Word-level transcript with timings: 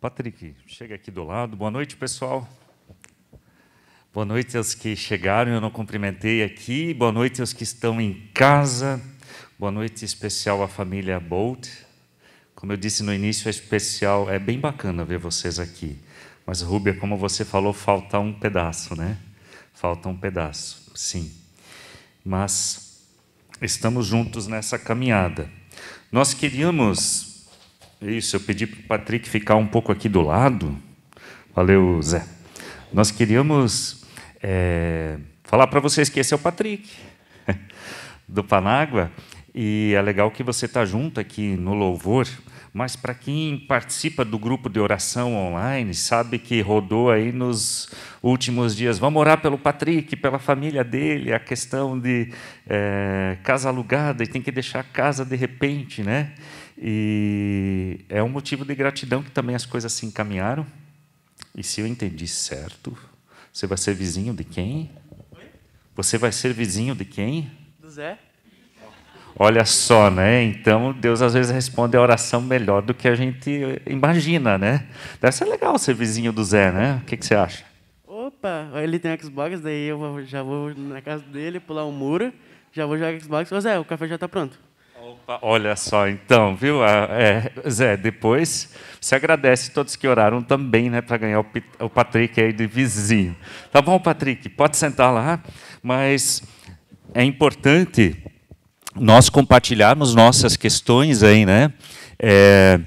Patrick, 0.00 0.54
chega 0.64 0.94
aqui 0.94 1.10
do 1.10 1.24
lado. 1.24 1.56
Boa 1.56 1.72
noite, 1.72 1.96
pessoal. 1.96 2.48
Boa 4.14 4.24
noite 4.24 4.56
aos 4.56 4.72
que 4.72 4.94
chegaram, 4.94 5.50
eu 5.50 5.60
não 5.60 5.72
cumprimentei 5.72 6.44
aqui. 6.44 6.94
Boa 6.94 7.10
noite 7.10 7.40
aos 7.40 7.52
que 7.52 7.64
estão 7.64 8.00
em 8.00 8.30
casa. 8.32 9.02
Boa 9.58 9.72
noite 9.72 10.04
especial 10.04 10.62
à 10.62 10.68
família 10.68 11.18
Bolt. 11.18 11.68
Como 12.54 12.72
eu 12.72 12.76
disse 12.76 13.02
no 13.02 13.12
início, 13.12 13.48
é 13.48 13.50
especial, 13.50 14.30
é 14.30 14.38
bem 14.38 14.60
bacana 14.60 15.04
ver 15.04 15.18
vocês 15.18 15.58
aqui. 15.58 15.98
Mas, 16.46 16.62
Rúbia, 16.62 16.94
como 16.94 17.16
você 17.16 17.44
falou, 17.44 17.72
falta 17.72 18.20
um 18.20 18.32
pedaço, 18.32 18.94
né? 18.94 19.18
Falta 19.74 20.08
um 20.08 20.16
pedaço, 20.16 20.92
sim. 20.94 21.32
Mas 22.24 23.04
estamos 23.60 24.06
juntos 24.06 24.46
nessa 24.46 24.78
caminhada. 24.78 25.50
Nós 26.12 26.34
queríamos 26.34 27.27
isso, 28.00 28.36
eu 28.36 28.40
pedi 28.40 28.64
para 28.64 28.78
o 28.78 28.82
Patrick 28.84 29.28
ficar 29.28 29.56
um 29.56 29.66
pouco 29.66 29.90
aqui 29.90 30.08
do 30.08 30.20
lado. 30.20 30.76
Valeu, 31.52 32.00
Zé. 32.00 32.24
Nós 32.92 33.10
queríamos 33.10 34.04
é, 34.40 35.18
falar 35.42 35.66
para 35.66 35.80
vocês 35.80 36.08
que 36.08 36.20
esse 36.20 36.32
é 36.32 36.36
o 36.36 36.38
Patrick, 36.38 36.88
do 38.28 38.44
Panágua, 38.44 39.10
e 39.52 39.94
é 39.96 40.00
legal 40.00 40.30
que 40.30 40.44
você 40.44 40.66
está 40.66 40.84
junto 40.84 41.18
aqui 41.18 41.56
no 41.56 41.74
louvor, 41.74 42.28
mas 42.72 42.94
para 42.94 43.14
quem 43.14 43.58
participa 43.58 44.24
do 44.24 44.38
grupo 44.38 44.68
de 44.68 44.78
oração 44.78 45.34
online, 45.34 45.92
sabe 45.92 46.38
que 46.38 46.60
rodou 46.60 47.10
aí 47.10 47.32
nos 47.32 47.90
últimos 48.22 48.76
dias. 48.76 48.96
Vamos 48.96 49.18
orar 49.18 49.40
pelo 49.40 49.58
Patrick, 49.58 50.14
pela 50.14 50.38
família 50.38 50.84
dele, 50.84 51.32
a 51.32 51.40
questão 51.40 51.98
de 51.98 52.32
é, 52.68 53.38
casa 53.42 53.68
alugada, 53.68 54.22
e 54.22 54.26
tem 54.28 54.40
que 54.40 54.52
deixar 54.52 54.80
a 54.80 54.84
casa 54.84 55.24
de 55.24 55.34
repente, 55.34 56.04
né? 56.04 56.34
E 56.80 58.04
é 58.08 58.22
um 58.22 58.28
motivo 58.28 58.64
de 58.64 58.74
gratidão 58.74 59.22
que 59.22 59.30
também 59.30 59.56
as 59.56 59.66
coisas 59.66 59.92
se 59.92 60.06
encaminharam. 60.06 60.64
E 61.56 61.62
se 61.62 61.80
eu 61.80 61.86
entendi 61.86 62.28
certo, 62.28 62.96
você 63.52 63.66
vai 63.66 63.76
ser 63.76 63.94
vizinho 63.94 64.32
de 64.32 64.44
quem? 64.44 64.90
Você 65.96 66.16
vai 66.16 66.30
ser 66.30 66.52
vizinho 66.52 66.94
de 66.94 67.04
quem? 67.04 67.50
Do 67.80 67.90
Zé. 67.90 68.16
Olha 69.36 69.64
só, 69.64 70.08
né? 70.08 70.44
Então 70.44 70.92
Deus 70.92 71.20
às 71.20 71.34
vezes 71.34 71.50
responde 71.50 71.96
a 71.96 72.00
oração 72.00 72.40
melhor 72.40 72.82
do 72.82 72.94
que 72.94 73.08
a 73.08 73.14
gente 73.16 73.82
imagina, 73.84 74.56
né? 74.56 74.86
Deve 75.20 75.34
ser 75.34 75.46
legal 75.46 75.76
ser 75.78 75.94
vizinho 75.94 76.32
do 76.32 76.44
Zé, 76.44 76.70
né? 76.70 77.00
O 77.02 77.06
que, 77.06 77.16
que 77.16 77.26
você 77.26 77.34
acha? 77.34 77.64
Opa, 78.06 78.70
ele 78.76 79.00
tem 79.00 79.18
Xbox, 79.18 79.60
daí 79.60 79.88
eu 79.88 80.24
já 80.24 80.42
vou 80.42 80.72
na 80.76 81.00
casa 81.00 81.24
dele, 81.24 81.58
pular 81.58 81.84
um 81.84 81.92
muro, 81.92 82.32
já 82.72 82.86
vou 82.86 82.96
jogar 82.96 83.18
Xbox. 83.20 83.50
Ô 83.50 83.60
Zé, 83.60 83.78
o 83.78 83.84
café 83.84 84.06
já 84.06 84.14
está 84.14 84.28
pronto. 84.28 84.67
Olha 85.42 85.76
só, 85.76 86.08
então, 86.08 86.56
viu? 86.56 86.82
É, 86.82 87.52
Zé, 87.68 87.98
depois 87.98 88.72
você 88.98 89.14
agradece 89.14 89.70
todos 89.70 89.94
que 89.94 90.08
oraram 90.08 90.42
também, 90.42 90.88
né, 90.88 91.02
para 91.02 91.18
ganhar 91.18 91.40
o, 91.40 91.46
o 91.80 91.90
Patrick 91.90 92.40
aí 92.40 92.50
de 92.50 92.66
vizinho. 92.66 93.36
Tá 93.70 93.82
bom, 93.82 93.98
Patrick? 93.98 94.48
Pode 94.48 94.78
sentar 94.78 95.12
lá, 95.12 95.38
mas 95.82 96.42
é 97.12 97.22
importante 97.22 98.16
nós 98.94 99.28
compartilharmos 99.28 100.14
nossas 100.14 100.56
questões 100.56 101.22
aí, 101.22 101.44
né? 101.44 101.74
É, 102.18 102.80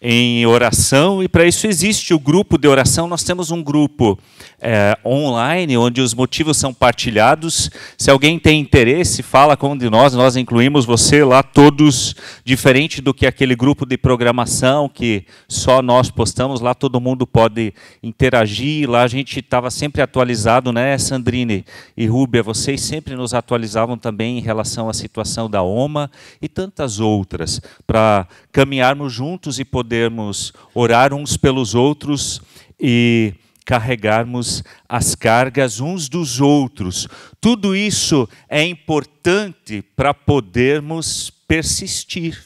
em 0.00 0.46
oração, 0.46 1.22
e 1.22 1.28
para 1.28 1.44
isso 1.44 1.66
existe 1.66 2.14
o 2.14 2.18
grupo 2.18 2.56
de 2.56 2.68
oração. 2.68 3.08
Nós 3.08 3.24
temos 3.24 3.50
um 3.50 3.62
grupo 3.62 4.18
é, 4.60 4.96
online 5.04 5.76
onde 5.76 6.00
os 6.00 6.14
motivos 6.14 6.56
são 6.56 6.72
partilhados. 6.72 7.70
Se 7.96 8.10
alguém 8.10 8.38
tem 8.38 8.60
interesse, 8.60 9.22
fala 9.22 9.56
com 9.56 9.72
um 9.72 9.76
de 9.76 9.90
nós, 9.90 10.14
nós 10.14 10.36
incluímos 10.36 10.84
você 10.84 11.24
lá, 11.24 11.42
todos, 11.42 12.14
diferente 12.44 13.00
do 13.00 13.12
que 13.12 13.26
aquele 13.26 13.56
grupo 13.56 13.84
de 13.84 13.98
programação 13.98 14.88
que 14.88 15.24
só 15.48 15.82
nós 15.82 16.10
postamos, 16.10 16.60
lá 16.60 16.74
todo 16.74 17.00
mundo 17.00 17.26
pode 17.26 17.74
interagir. 18.00 18.88
Lá 18.88 19.02
a 19.02 19.08
gente 19.08 19.40
estava 19.40 19.70
sempre 19.70 20.00
atualizado, 20.00 20.72
né, 20.72 20.96
Sandrine 20.96 21.64
e 21.96 22.06
Rúbia? 22.06 22.42
Vocês 22.42 22.80
sempre 22.80 23.16
nos 23.16 23.34
atualizavam 23.34 23.98
também 23.98 24.38
em 24.38 24.42
relação 24.42 24.88
à 24.88 24.94
situação 24.94 25.50
da 25.50 25.62
OMA 25.62 26.10
e 26.40 26.48
tantas 26.48 27.00
outras, 27.00 27.60
para 27.86 28.28
caminharmos 28.52 29.12
juntos 29.12 29.58
e 29.58 29.64
poder 29.64 29.87
podermos 29.88 30.52
orar 30.74 31.14
uns 31.14 31.38
pelos 31.38 31.74
outros 31.74 32.42
e 32.78 33.32
carregarmos 33.64 34.62
as 34.86 35.14
cargas 35.14 35.80
uns 35.80 36.10
dos 36.10 36.42
outros. 36.42 37.08
Tudo 37.40 37.74
isso 37.74 38.28
é 38.50 38.62
importante 38.62 39.80
para 39.96 40.12
podermos 40.12 41.30
persistir. 41.48 42.44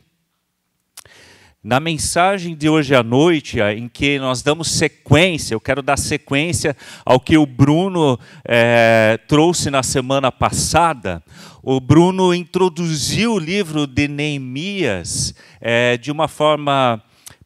Na 1.64 1.81
mensagem 1.81 2.54
de 2.54 2.69
hoje 2.69 2.94
à 2.94 3.02
noite, 3.02 3.60
em 3.60 3.88
que 3.88 4.20
nós 4.20 4.41
damos 4.41 4.70
sequência, 4.70 5.54
eu 5.54 5.60
quero 5.60 5.82
dar 5.82 5.97
sequência 5.97 6.76
ao 7.04 7.19
que 7.19 7.36
o 7.36 7.47
Bruno 7.47 8.19
é, 8.44 9.19
trouxe 9.26 9.69
na 9.69 9.82
semana 9.82 10.31
passada. 10.31 11.22
O 11.60 11.81
Bruno 11.81 12.32
introduziu 12.32 13.34
o 13.34 13.38
livro 13.38 13.86
de 13.86 14.06
Neemias 14.06 15.34
é, 15.60 15.97
de 15.97 16.10
uma 16.10 16.26
forma 16.26 17.00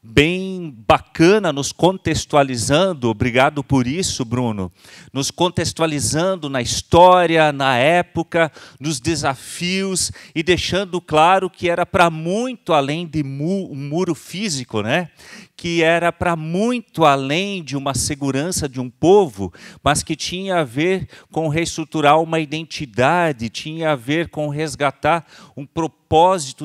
bem 0.08 0.74
bacana, 0.86 1.52
nos 1.52 1.72
contextualizando, 1.72 3.08
obrigado 3.08 3.62
por 3.64 3.86
isso, 3.86 4.24
Bruno, 4.24 4.70
nos 5.12 5.30
contextualizando 5.30 6.48
na 6.48 6.62
história, 6.62 7.52
na 7.52 7.76
época, 7.76 8.50
nos 8.78 9.00
desafios 9.00 10.12
e 10.34 10.42
deixando 10.42 11.00
claro 11.00 11.50
que 11.50 11.68
era 11.68 11.84
para 11.84 12.08
muito 12.08 12.72
além 12.72 13.06
de 13.06 13.22
um 13.22 13.74
muro 13.74 14.14
físico, 14.14 14.80
né? 14.80 15.10
que 15.56 15.82
era 15.82 16.12
para 16.12 16.36
muito 16.36 17.04
além 17.04 17.64
de 17.64 17.76
uma 17.76 17.94
segurança 17.94 18.68
de 18.68 18.78
um 18.78 18.90
povo, 18.90 19.52
mas 19.82 20.02
que 20.02 20.14
tinha 20.14 20.58
a 20.58 20.64
ver 20.64 21.08
com 21.32 21.48
reestruturar 21.48 22.20
uma 22.20 22.38
identidade, 22.38 23.48
tinha 23.48 23.92
a 23.92 23.96
ver 23.96 24.28
com 24.28 24.50
resgatar 24.50 25.26
um 25.56 25.64
propósito 25.64 26.05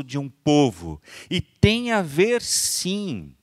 de 0.04 0.18
um 0.18 0.30
povo. 0.30 1.02
E 1.30 1.42
tem 1.42 1.92
a 1.92 2.02
ver, 2.02 2.42
sim, 2.42 3.34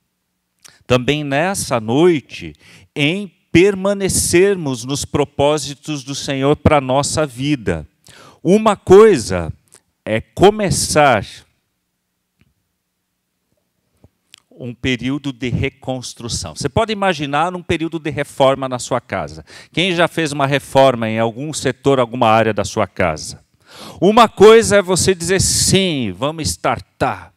também 0.87 1.23
nessa 1.23 1.79
noite, 1.79 2.53
em 2.95 3.31
permanecermos 3.51 4.85
nos 4.85 5.05
propósitos 5.05 6.03
do 6.03 6.15
Senhor 6.15 6.55
para 6.55 6.77
a 6.77 6.81
nossa 6.81 7.25
vida. 7.25 7.87
Uma 8.43 8.75
coisa 8.75 9.51
é 10.05 10.21
começar 10.21 11.25
um 14.51 14.73
período 14.73 15.31
de 15.31 15.49
reconstrução. 15.49 16.53
Você 16.53 16.67
pode 16.67 16.91
imaginar 16.91 17.55
um 17.55 17.63
período 17.63 17.97
de 17.97 18.09
reforma 18.09 18.67
na 18.67 18.77
sua 18.77 18.99
casa. 18.99 19.45
Quem 19.71 19.95
já 19.95 20.07
fez 20.07 20.33
uma 20.33 20.45
reforma 20.45 21.07
em 21.07 21.17
algum 21.17 21.53
setor, 21.53 21.97
alguma 21.99 22.27
área 22.27 22.53
da 22.53 22.65
sua 22.65 22.85
casa? 22.85 23.41
Uma 23.99 24.27
coisa 24.27 24.77
é 24.77 24.81
você 24.81 25.13
dizer 25.13 25.41
sim, 25.41 26.13
vamos 26.17 26.49
startar. 26.49 27.33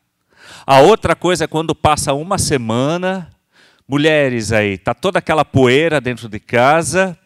A 0.66 0.80
outra 0.80 1.16
coisa 1.16 1.44
é 1.44 1.48
quando 1.48 1.75
passa 1.75 2.14
uma 2.14 2.38
semana, 2.38 3.30
mulheres 3.88 4.53
aí, 4.53 4.78
tá 4.78 4.94
toda 4.94 5.19
aquela 5.19 5.44
poeira 5.44 6.00
dentro 6.00 6.28
de 6.28 6.38
casa, 6.38 7.19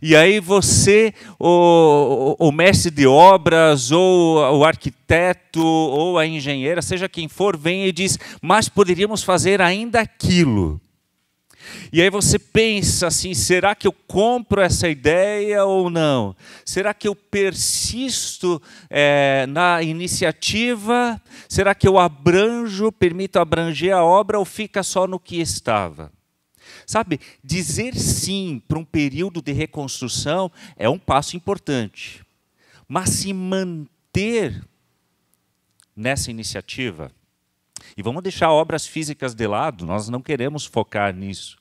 e 0.00 0.14
aí 0.14 0.40
você, 0.40 1.12
o, 1.38 2.36
o, 2.38 2.52
mestre 2.52 2.90
de 2.90 3.06
obras, 3.06 3.90
ou 3.90 4.58
o 4.58 4.64
arquiteto, 4.64 5.64
ou 5.64 6.18
a 6.18 6.26
engenheira, 6.26 6.82
seja 6.82 7.08
quem 7.08 7.28
for, 7.28 7.56
vem 7.56 7.86
e 7.86 7.92
diz: 7.92 8.18
Mas 8.42 8.68
poderíamos 8.68 9.22
fazer 9.22 9.62
ainda 9.62 10.00
aquilo. 10.00 10.80
E 11.92 12.02
aí 12.02 12.10
você 12.10 12.38
pensa 12.38 13.06
assim: 13.06 13.34
será 13.34 13.74
que 13.74 13.86
eu 13.86 13.92
compro 13.92 14.60
essa 14.60 14.88
ideia 14.88 15.64
ou 15.64 15.88
não? 15.90 16.34
Será 16.64 16.92
que 16.92 17.08
eu 17.08 17.14
persisto 17.14 18.60
é, 18.90 19.46
na 19.48 19.82
iniciativa? 19.82 21.20
Será 21.48 21.74
que 21.74 21.86
eu 21.86 21.98
abranjo, 21.98 22.92
permito 22.92 23.38
abranger 23.38 23.94
a 23.94 24.04
obra 24.04 24.38
ou 24.38 24.44
fica 24.44 24.82
só 24.82 25.06
no 25.06 25.18
que 25.18 25.40
estava? 25.40 26.12
Sabe, 26.86 27.20
dizer 27.42 27.96
sim 27.96 28.62
para 28.66 28.78
um 28.78 28.84
período 28.84 29.42
de 29.42 29.52
reconstrução 29.52 30.50
é 30.76 30.88
um 30.88 30.98
passo 30.98 31.36
importante. 31.36 32.24
Mas 32.88 33.10
se 33.10 33.32
manter 33.32 34.64
nessa 35.96 36.30
iniciativa, 36.30 37.10
e 37.96 38.02
vamos 38.02 38.22
deixar 38.22 38.50
obras 38.50 38.86
físicas 38.86 39.34
de 39.34 39.46
lado, 39.46 39.84
nós 39.84 40.08
não 40.08 40.22
queremos 40.22 40.64
focar 40.64 41.14
nisso. 41.14 41.58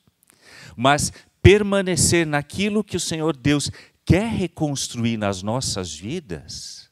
Mas 0.76 1.12
permanecer 1.42 2.26
naquilo 2.26 2.84
que 2.84 2.98
o 2.98 3.00
Senhor 3.00 3.36
Deus 3.36 3.72
quer 4.06 4.30
reconstruir 4.30 5.18
nas 5.18 5.42
nossas 5.42 5.94
vidas, 5.94 6.86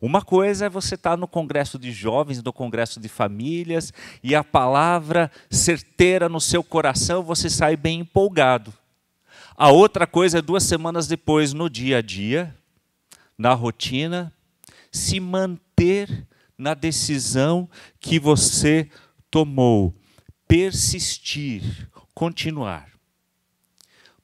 uma 0.00 0.20
coisa 0.20 0.66
é 0.66 0.68
você 0.68 0.96
estar 0.96 1.16
no 1.16 1.26
congresso 1.26 1.78
de 1.78 1.90
jovens, 1.90 2.42
no 2.42 2.52
congresso 2.52 3.00
de 3.00 3.08
famílias, 3.08 3.92
e 4.22 4.34
a 4.34 4.44
palavra 4.44 5.30
certeira 5.50 6.28
no 6.28 6.40
seu 6.40 6.62
coração, 6.62 7.22
você 7.22 7.48
sai 7.48 7.74
bem 7.74 8.00
empolgado. 8.00 8.72
A 9.56 9.70
outra 9.70 10.06
coisa 10.06 10.40
é 10.40 10.42
duas 10.42 10.64
semanas 10.64 11.06
depois, 11.06 11.54
no 11.54 11.70
dia 11.70 11.98
a 11.98 12.02
dia, 12.02 12.54
na 13.38 13.54
rotina, 13.54 14.30
se 14.90 15.18
manter 15.18 16.26
na 16.58 16.74
decisão 16.74 17.68
que 17.98 18.18
você 18.18 18.90
tomou, 19.30 19.94
persistir, 20.46 21.88
continuar. 22.14 22.93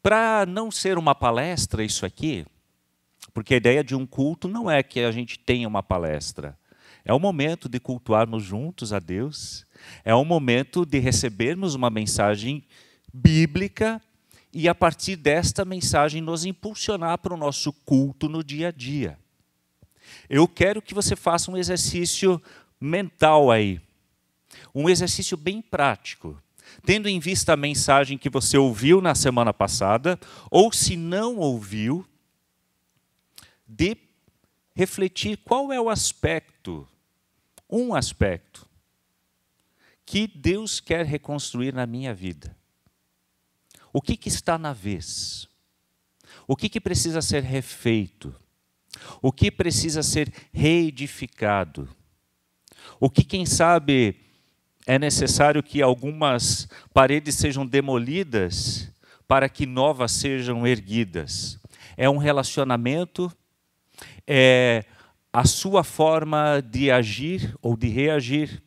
Para 0.02 0.46
não 0.46 0.70
ser 0.70 0.96
uma 0.96 1.14
palestra 1.14 1.84
isso 1.84 2.06
aqui, 2.06 2.46
porque 3.34 3.54
a 3.54 3.56
ideia 3.58 3.84
de 3.84 3.94
um 3.94 4.06
culto 4.06 4.48
não 4.48 4.70
é 4.70 4.82
que 4.82 5.00
a 5.00 5.12
gente 5.12 5.38
tenha 5.38 5.68
uma 5.68 5.82
palestra. 5.82 6.58
É 7.04 7.12
o 7.12 7.18
momento 7.18 7.68
de 7.68 7.80
cultuarmos 7.80 8.42
juntos 8.42 8.92
a 8.92 8.98
Deus, 8.98 9.64
é 10.04 10.14
o 10.14 10.24
momento 10.24 10.84
de 10.84 10.98
recebermos 10.98 11.74
uma 11.74 11.90
mensagem 11.90 12.64
bíblica 13.12 14.00
e, 14.52 14.68
a 14.68 14.74
partir 14.74 15.16
desta 15.16 15.64
mensagem, 15.64 16.20
nos 16.20 16.44
impulsionar 16.44 17.18
para 17.18 17.34
o 17.34 17.36
nosso 17.36 17.72
culto 17.72 18.28
no 18.28 18.42
dia 18.42 18.68
a 18.68 18.72
dia. 18.72 19.18
Eu 20.28 20.46
quero 20.48 20.82
que 20.82 20.94
você 20.94 21.14
faça 21.14 21.50
um 21.50 21.56
exercício 21.56 22.40
mental 22.80 23.50
aí, 23.50 23.80
um 24.74 24.88
exercício 24.88 25.36
bem 25.36 25.62
prático, 25.62 26.40
tendo 26.84 27.08
em 27.08 27.18
vista 27.18 27.52
a 27.52 27.56
mensagem 27.56 28.18
que 28.18 28.30
você 28.30 28.56
ouviu 28.56 29.00
na 29.00 29.14
semana 29.14 29.52
passada, 29.52 30.18
ou 30.50 30.72
se 30.72 30.96
não 30.96 31.36
ouviu, 31.36 32.06
de 33.66 33.96
refletir 34.74 35.36
qual 35.38 35.72
é 35.72 35.80
o 35.80 35.90
aspecto, 35.90 36.86
um 37.68 37.94
aspecto, 37.94 38.66
que 40.04 40.26
Deus 40.26 40.80
quer 40.80 41.06
reconstruir 41.06 41.72
na 41.72 41.86
minha 41.86 42.12
vida. 42.12 42.56
O 43.92 44.00
que, 44.00 44.16
que 44.16 44.28
está 44.28 44.58
na 44.58 44.72
vez? 44.72 45.48
O 46.46 46.56
que, 46.56 46.68
que 46.68 46.80
precisa 46.80 47.22
ser 47.22 47.42
refeito? 47.42 48.34
O 49.22 49.30
que 49.30 49.50
precisa 49.50 50.02
ser 50.02 50.32
reedificado? 50.52 51.88
O 52.98 53.08
que, 53.08 53.22
quem 53.24 53.46
sabe, 53.46 54.16
é 54.86 54.98
necessário 54.98 55.62
que 55.62 55.82
algumas 55.82 56.68
paredes 56.92 57.34
sejam 57.34 57.66
demolidas 57.66 58.90
para 59.28 59.48
que 59.48 59.66
novas 59.66 60.12
sejam 60.12 60.66
erguidas? 60.66 61.58
É 61.96 62.08
um 62.08 62.16
relacionamento, 62.16 63.30
é 64.26 64.84
a 65.32 65.44
sua 65.44 65.84
forma 65.84 66.60
de 66.60 66.90
agir 66.90 67.54
ou 67.62 67.76
de 67.76 67.88
reagir. 67.88 68.62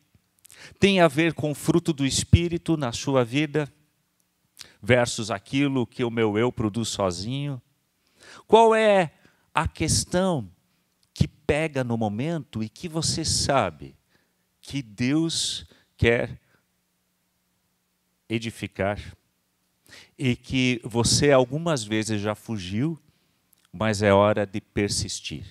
Tem 0.78 1.00
a 1.00 1.08
ver 1.08 1.34
com 1.34 1.50
o 1.50 1.54
fruto 1.54 1.92
do 1.92 2.06
Espírito 2.06 2.76
na 2.76 2.92
sua 2.92 3.24
vida, 3.24 3.70
versus 4.80 5.30
aquilo 5.30 5.86
que 5.86 6.04
o 6.04 6.10
meu 6.10 6.38
eu 6.38 6.52
produz 6.52 6.88
sozinho. 6.88 7.60
Qual 8.46 8.74
é 8.74 9.12
a 9.54 9.66
questão 9.66 10.50
que 11.12 11.26
pega 11.26 11.82
no 11.82 11.96
momento 11.96 12.62
e 12.62 12.68
que 12.68 12.88
você 12.88 13.24
sabe 13.24 13.96
que 14.60 14.82
Deus 14.82 15.66
quer 15.96 16.40
edificar 18.28 18.98
e 20.18 20.34
que 20.34 20.80
você 20.84 21.30
algumas 21.30 21.84
vezes 21.84 22.20
já 22.20 22.34
fugiu, 22.34 22.98
mas 23.72 24.02
é 24.02 24.12
hora 24.12 24.46
de 24.46 24.60
persistir. 24.60 25.44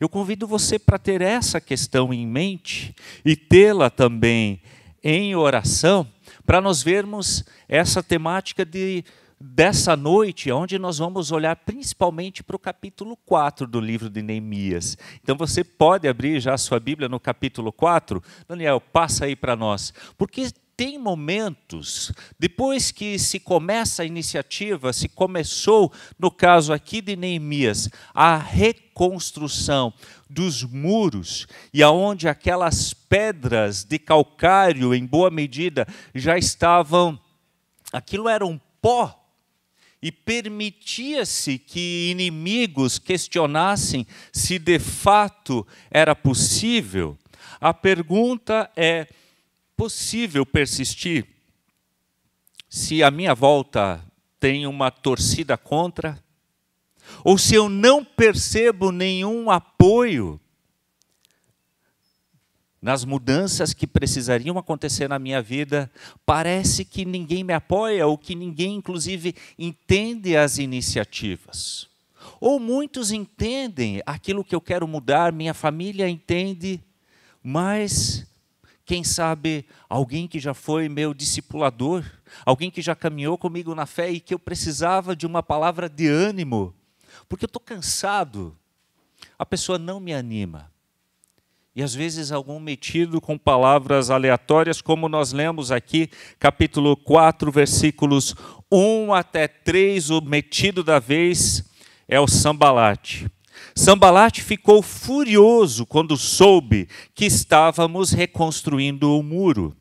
Eu 0.00 0.08
convido 0.08 0.46
você 0.46 0.78
para 0.78 0.98
ter 0.98 1.20
essa 1.20 1.60
questão 1.60 2.12
em 2.12 2.26
mente 2.26 2.94
e 3.24 3.36
tê-la 3.36 3.90
também 3.90 4.62
em 5.02 5.36
oração, 5.36 6.10
para 6.46 6.60
nós 6.60 6.82
vermos 6.82 7.44
essa 7.68 8.02
temática 8.02 8.64
de 8.64 9.04
dessa 9.40 9.96
noite, 9.96 10.50
onde 10.50 10.78
nós 10.78 10.98
vamos 10.98 11.32
olhar 11.32 11.56
principalmente 11.56 12.42
para 12.42 12.56
o 12.56 12.58
capítulo 12.58 13.16
4 13.26 13.66
do 13.66 13.80
livro 13.80 14.08
de 14.08 14.22
Neemias. 14.22 14.96
Então 15.22 15.36
você 15.36 15.62
pode 15.62 16.08
abrir 16.08 16.40
já 16.40 16.54
a 16.54 16.58
sua 16.58 16.80
Bíblia 16.80 17.08
no 17.08 17.20
capítulo 17.20 17.72
4. 17.72 18.22
Daniel, 18.48 18.80
passa 18.80 19.26
aí 19.26 19.36
para 19.36 19.56
nós. 19.56 19.92
Porque 20.16 20.50
tem 20.76 20.98
momentos, 20.98 22.12
depois 22.38 22.90
que 22.90 23.18
se 23.18 23.38
começa 23.38 24.02
a 24.02 24.06
iniciativa, 24.06 24.92
se 24.92 25.08
começou, 25.08 25.92
no 26.18 26.30
caso 26.30 26.72
aqui 26.72 27.00
de 27.00 27.14
Neemias, 27.14 27.88
a 28.12 28.36
reconstrução 28.36 29.92
dos 30.28 30.64
muros, 30.64 31.46
e 31.72 31.82
aonde 31.82 32.28
aquelas 32.28 32.92
pedras 32.92 33.84
de 33.84 33.98
calcário, 34.00 34.92
em 34.94 35.06
boa 35.06 35.30
medida, 35.30 35.86
já 36.12 36.36
estavam, 36.36 37.18
aquilo 37.92 38.28
era 38.28 38.44
um 38.44 38.58
pó 38.82 39.23
e 40.04 40.12
permitia-se 40.12 41.58
que 41.58 42.10
inimigos 42.10 42.98
questionassem 42.98 44.06
se 44.30 44.58
de 44.58 44.78
fato 44.78 45.66
era 45.90 46.14
possível, 46.14 47.16
a 47.58 47.72
pergunta 47.72 48.70
é: 48.76 49.08
possível 49.74 50.44
persistir? 50.44 51.26
Se 52.68 53.02
a 53.02 53.10
minha 53.10 53.34
volta 53.34 54.04
tem 54.38 54.66
uma 54.66 54.90
torcida 54.90 55.56
contra? 55.56 56.22
Ou 57.24 57.38
se 57.38 57.54
eu 57.54 57.70
não 57.70 58.04
percebo 58.04 58.92
nenhum 58.92 59.50
apoio 59.50 60.38
nas 62.84 63.02
mudanças 63.02 63.72
que 63.72 63.86
precisariam 63.86 64.58
acontecer 64.58 65.08
na 65.08 65.18
minha 65.18 65.40
vida, 65.40 65.90
parece 66.26 66.84
que 66.84 67.06
ninguém 67.06 67.42
me 67.42 67.54
apoia 67.54 68.06
ou 68.06 68.18
que 68.18 68.34
ninguém, 68.34 68.74
inclusive, 68.74 69.34
entende 69.58 70.36
as 70.36 70.58
iniciativas. 70.58 71.88
Ou 72.38 72.60
muitos 72.60 73.10
entendem 73.10 74.02
aquilo 74.04 74.44
que 74.44 74.54
eu 74.54 74.60
quero 74.60 74.86
mudar, 74.86 75.32
minha 75.32 75.54
família 75.54 76.06
entende, 76.06 76.78
mas 77.42 78.26
quem 78.84 79.02
sabe 79.02 79.64
alguém 79.88 80.28
que 80.28 80.38
já 80.38 80.52
foi 80.52 80.86
meu 80.86 81.14
discipulador, 81.14 82.04
alguém 82.44 82.70
que 82.70 82.82
já 82.82 82.94
caminhou 82.94 83.38
comigo 83.38 83.74
na 83.74 83.86
fé 83.86 84.10
e 84.10 84.20
que 84.20 84.34
eu 84.34 84.38
precisava 84.38 85.16
de 85.16 85.26
uma 85.26 85.42
palavra 85.42 85.88
de 85.88 86.06
ânimo, 86.06 86.74
porque 87.30 87.46
eu 87.46 87.48
estou 87.48 87.62
cansado. 87.62 88.54
A 89.38 89.46
pessoa 89.46 89.78
não 89.78 89.98
me 89.98 90.12
anima 90.12 90.73
e 91.76 91.82
às 91.82 91.92
vezes 91.92 92.30
algum 92.30 92.60
metido 92.60 93.20
com 93.20 93.36
palavras 93.36 94.08
aleatórias, 94.08 94.80
como 94.80 95.08
nós 95.08 95.32
lemos 95.32 95.72
aqui, 95.72 96.08
capítulo 96.38 96.96
4, 96.96 97.50
versículos 97.50 98.34
1 98.70 99.12
até 99.12 99.48
3, 99.48 100.10
o 100.10 100.20
metido 100.20 100.84
da 100.84 101.00
vez 101.00 101.64
é 102.06 102.20
o 102.20 102.28
Sambalate. 102.28 103.28
Sambalate 103.74 104.40
ficou 104.40 104.82
furioso 104.82 105.84
quando 105.84 106.16
soube 106.16 106.88
que 107.12 107.24
estávamos 107.24 108.12
reconstruindo 108.12 109.18
o 109.18 109.22
muro. 109.22 109.76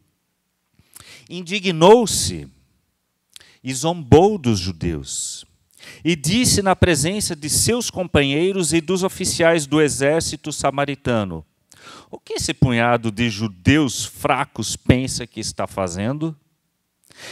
Indignou-se 1.29 2.47
e 3.63 3.73
zombou 3.73 4.39
dos 4.39 4.59
judeus. 4.59 5.45
E 6.03 6.15
disse 6.15 6.61
na 6.63 6.75
presença 6.75 7.35
de 7.35 7.49
seus 7.49 7.91
companheiros 7.91 8.73
e 8.73 8.81
dos 8.81 9.03
oficiais 9.03 9.67
do 9.67 9.81
exército 9.81 10.51
samaritano: 10.51 11.45
o 12.09 12.19
que 12.19 12.33
esse 12.33 12.53
punhado 12.53 13.11
de 13.11 13.29
judeus 13.29 14.05
fracos 14.05 14.75
pensa 14.75 15.27
que 15.27 15.39
está 15.39 15.67
fazendo? 15.67 16.35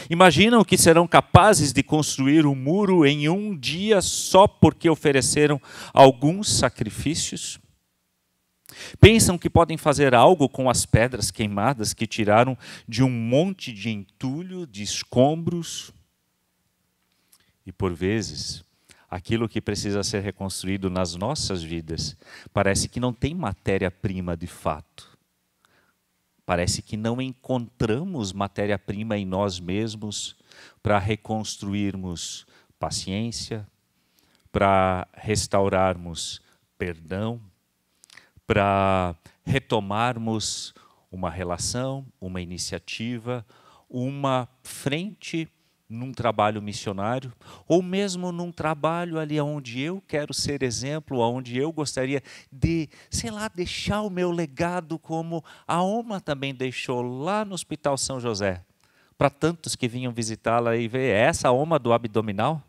Imaginam 0.08 0.64
que 0.64 0.78
serão 0.78 1.06
capazes 1.06 1.72
de 1.72 1.82
construir 1.82 2.46
um 2.46 2.54
muro 2.54 3.04
em 3.04 3.28
um 3.28 3.56
dia 3.56 4.00
só 4.00 4.46
porque 4.46 4.88
ofereceram 4.88 5.60
alguns 5.92 6.48
sacrifícios? 6.48 7.58
Pensam 9.00 9.36
que 9.36 9.50
podem 9.50 9.76
fazer 9.76 10.14
algo 10.14 10.48
com 10.48 10.70
as 10.70 10.86
pedras 10.86 11.30
queimadas 11.30 11.92
que 11.92 12.06
tiraram 12.06 12.56
de 12.88 13.02
um 13.02 13.10
monte 13.10 13.72
de 13.72 13.90
entulho, 13.90 14.66
de 14.66 14.82
escombros? 14.82 15.92
E 17.66 17.72
por 17.72 17.92
vezes, 17.92 18.64
aquilo 19.12 19.46
que 19.46 19.60
precisa 19.60 20.02
ser 20.02 20.22
reconstruído 20.22 20.88
nas 20.88 21.14
nossas 21.14 21.62
vidas, 21.62 22.16
parece 22.50 22.88
que 22.88 22.98
não 22.98 23.12
tem 23.12 23.34
matéria-prima 23.34 24.34
de 24.34 24.46
fato. 24.46 25.18
Parece 26.46 26.80
que 26.80 26.96
não 26.96 27.20
encontramos 27.20 28.32
matéria-prima 28.32 29.18
em 29.18 29.26
nós 29.26 29.60
mesmos 29.60 30.34
para 30.82 30.98
reconstruirmos 30.98 32.46
paciência, 32.78 33.68
para 34.50 35.06
restaurarmos 35.12 36.40
perdão, 36.78 37.38
para 38.46 39.14
retomarmos 39.44 40.72
uma 41.10 41.28
relação, 41.28 42.06
uma 42.18 42.40
iniciativa, 42.40 43.44
uma 43.90 44.48
frente 44.62 45.50
num 45.92 46.12
trabalho 46.12 46.62
missionário, 46.62 47.32
ou 47.68 47.82
mesmo 47.82 48.32
num 48.32 48.50
trabalho 48.50 49.18
ali 49.18 49.40
onde 49.40 49.80
eu 49.80 50.02
quero 50.08 50.32
ser 50.32 50.62
exemplo, 50.62 51.18
onde 51.20 51.58
eu 51.58 51.70
gostaria 51.70 52.22
de, 52.50 52.88
sei 53.10 53.30
lá, 53.30 53.48
deixar 53.48 54.02
o 54.02 54.10
meu 54.10 54.30
legado 54.30 54.98
como 54.98 55.44
a 55.66 55.82
OMA 55.82 56.20
também 56.20 56.54
deixou 56.54 57.02
lá 57.02 57.44
no 57.44 57.54
Hospital 57.54 57.98
São 57.98 58.18
José. 58.18 58.62
Para 59.18 59.30
tantos 59.30 59.76
que 59.76 59.86
vinham 59.86 60.12
visitá-la 60.12 60.76
e 60.76 60.88
ver, 60.88 61.14
é 61.14 61.20
essa 61.20 61.50
OMA 61.50 61.78
do 61.78 61.92
abdominal? 61.92 62.62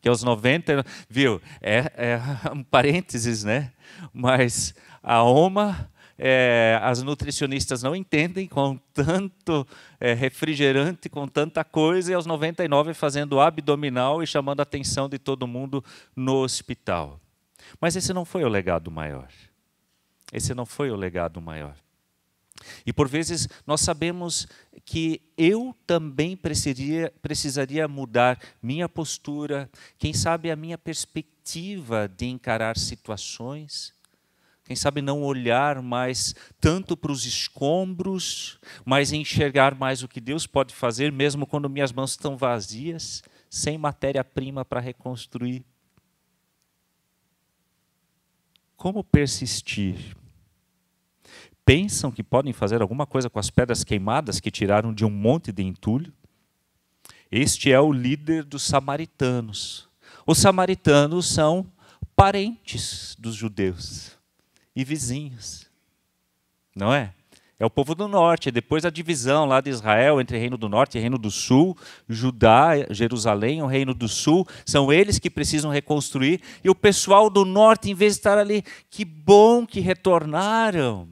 Que 0.00 0.08
aos 0.08 0.22
90, 0.22 0.84
viu, 1.08 1.40
é, 1.60 1.92
é 1.96 2.20
um 2.52 2.62
parênteses, 2.62 3.44
né? 3.44 3.70
Mas 4.12 4.74
a 5.02 5.22
OMA 5.22 5.90
é, 6.22 6.78
as 6.82 7.02
nutricionistas 7.02 7.82
não 7.82 7.96
entendem 7.96 8.46
com 8.46 8.78
tanto 8.92 9.66
é, 9.98 10.12
refrigerante, 10.12 11.08
com 11.08 11.26
tanta 11.26 11.64
coisa, 11.64 12.12
e 12.12 12.14
aos 12.14 12.26
99 12.26 12.92
fazendo 12.92 13.40
abdominal 13.40 14.22
e 14.22 14.26
chamando 14.26 14.60
a 14.60 14.64
atenção 14.64 15.08
de 15.08 15.18
todo 15.18 15.46
mundo 15.46 15.82
no 16.14 16.36
hospital. 16.42 17.18
Mas 17.80 17.96
esse 17.96 18.12
não 18.12 18.26
foi 18.26 18.44
o 18.44 18.48
legado 18.48 18.90
maior. 18.90 19.28
Esse 20.30 20.54
não 20.54 20.66
foi 20.66 20.90
o 20.90 20.96
legado 20.96 21.40
maior. 21.40 21.74
E 22.84 22.92
por 22.92 23.08
vezes 23.08 23.48
nós 23.66 23.80
sabemos 23.80 24.46
que 24.84 25.22
eu 25.38 25.74
também 25.86 26.36
precisaria, 26.36 27.10
precisaria 27.22 27.88
mudar 27.88 28.38
minha 28.62 28.90
postura, 28.90 29.70
quem 29.98 30.12
sabe 30.12 30.50
a 30.50 30.56
minha 30.56 30.76
perspectiva 30.76 32.06
de 32.06 32.26
encarar 32.26 32.76
situações, 32.76 33.94
quem 34.70 34.76
sabe 34.76 35.02
não 35.02 35.24
olhar 35.24 35.82
mais 35.82 36.32
tanto 36.60 36.96
para 36.96 37.10
os 37.10 37.26
escombros, 37.26 38.56
mas 38.84 39.10
enxergar 39.10 39.74
mais 39.74 40.04
o 40.04 40.06
que 40.06 40.20
Deus 40.20 40.46
pode 40.46 40.72
fazer, 40.72 41.10
mesmo 41.10 41.44
quando 41.44 41.68
minhas 41.68 41.90
mãos 41.90 42.12
estão 42.12 42.36
vazias, 42.36 43.20
sem 43.50 43.76
matéria-prima 43.76 44.64
para 44.64 44.78
reconstruir. 44.78 45.64
Como 48.76 49.02
persistir? 49.02 50.16
pensam 51.64 52.12
que 52.12 52.22
podem 52.22 52.52
fazer 52.52 52.80
alguma 52.80 53.06
coisa 53.06 53.28
com 53.28 53.40
as 53.40 53.50
pedras 53.50 53.82
queimadas 53.82 54.38
que 54.38 54.52
tiraram 54.52 54.94
de 54.94 55.04
um 55.04 55.10
monte 55.10 55.50
de 55.50 55.64
entulho. 55.64 56.12
Este 57.30 57.72
é 57.72 57.80
o 57.80 57.92
líder 57.92 58.44
dos 58.44 58.62
samaritanos. 58.62 59.88
Os 60.24 60.38
samaritanos 60.38 61.26
são 61.26 61.66
parentes 62.14 63.16
dos 63.18 63.34
judeus 63.34 64.19
e 64.74 64.84
vizinhos. 64.84 65.66
Não 66.74 66.92
é? 66.92 67.12
É 67.60 67.66
o 67.66 67.68
povo 67.68 67.94
do 67.94 68.08
norte, 68.08 68.50
depois 68.50 68.86
a 68.86 68.90
divisão 68.90 69.44
lá 69.44 69.60
de 69.60 69.68
Israel 69.68 70.18
entre 70.18 70.38
Reino 70.38 70.56
do 70.56 70.66
Norte 70.66 70.96
e 70.96 71.00
Reino 71.00 71.18
do 71.18 71.30
Sul, 71.30 71.76
Judá, 72.08 72.70
Jerusalém, 72.88 73.62
o 73.62 73.66
Reino 73.66 73.92
do 73.92 74.08
Sul, 74.08 74.48
são 74.64 74.90
eles 74.90 75.18
que 75.18 75.28
precisam 75.28 75.70
reconstruir, 75.70 76.40
e 76.64 76.70
o 76.70 76.74
pessoal 76.74 77.28
do 77.28 77.44
norte, 77.44 77.90
em 77.90 77.94
vez 77.94 78.14
de 78.14 78.20
estar 78.20 78.38
ali, 78.38 78.64
que 78.88 79.04
bom 79.04 79.66
que 79.66 79.78
retornaram. 79.78 81.06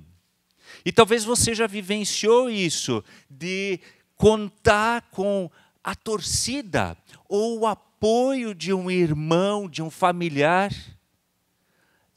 E 0.87 0.91
talvez 0.91 1.23
você 1.23 1.55
já 1.55 1.67
vivenciou 1.67 2.49
isso, 2.49 3.05
de 3.29 3.79
contar 4.17 5.03
com 5.11 5.51
a 5.85 5.95
torcida 5.95 6.97
ou 7.29 7.61
o 7.61 7.67
apoio 7.67 8.55
de 8.55 8.73
um 8.73 8.91
irmão, 8.91 9.69
de 9.69 9.83
um 9.83 9.91
familiar, 9.91 10.73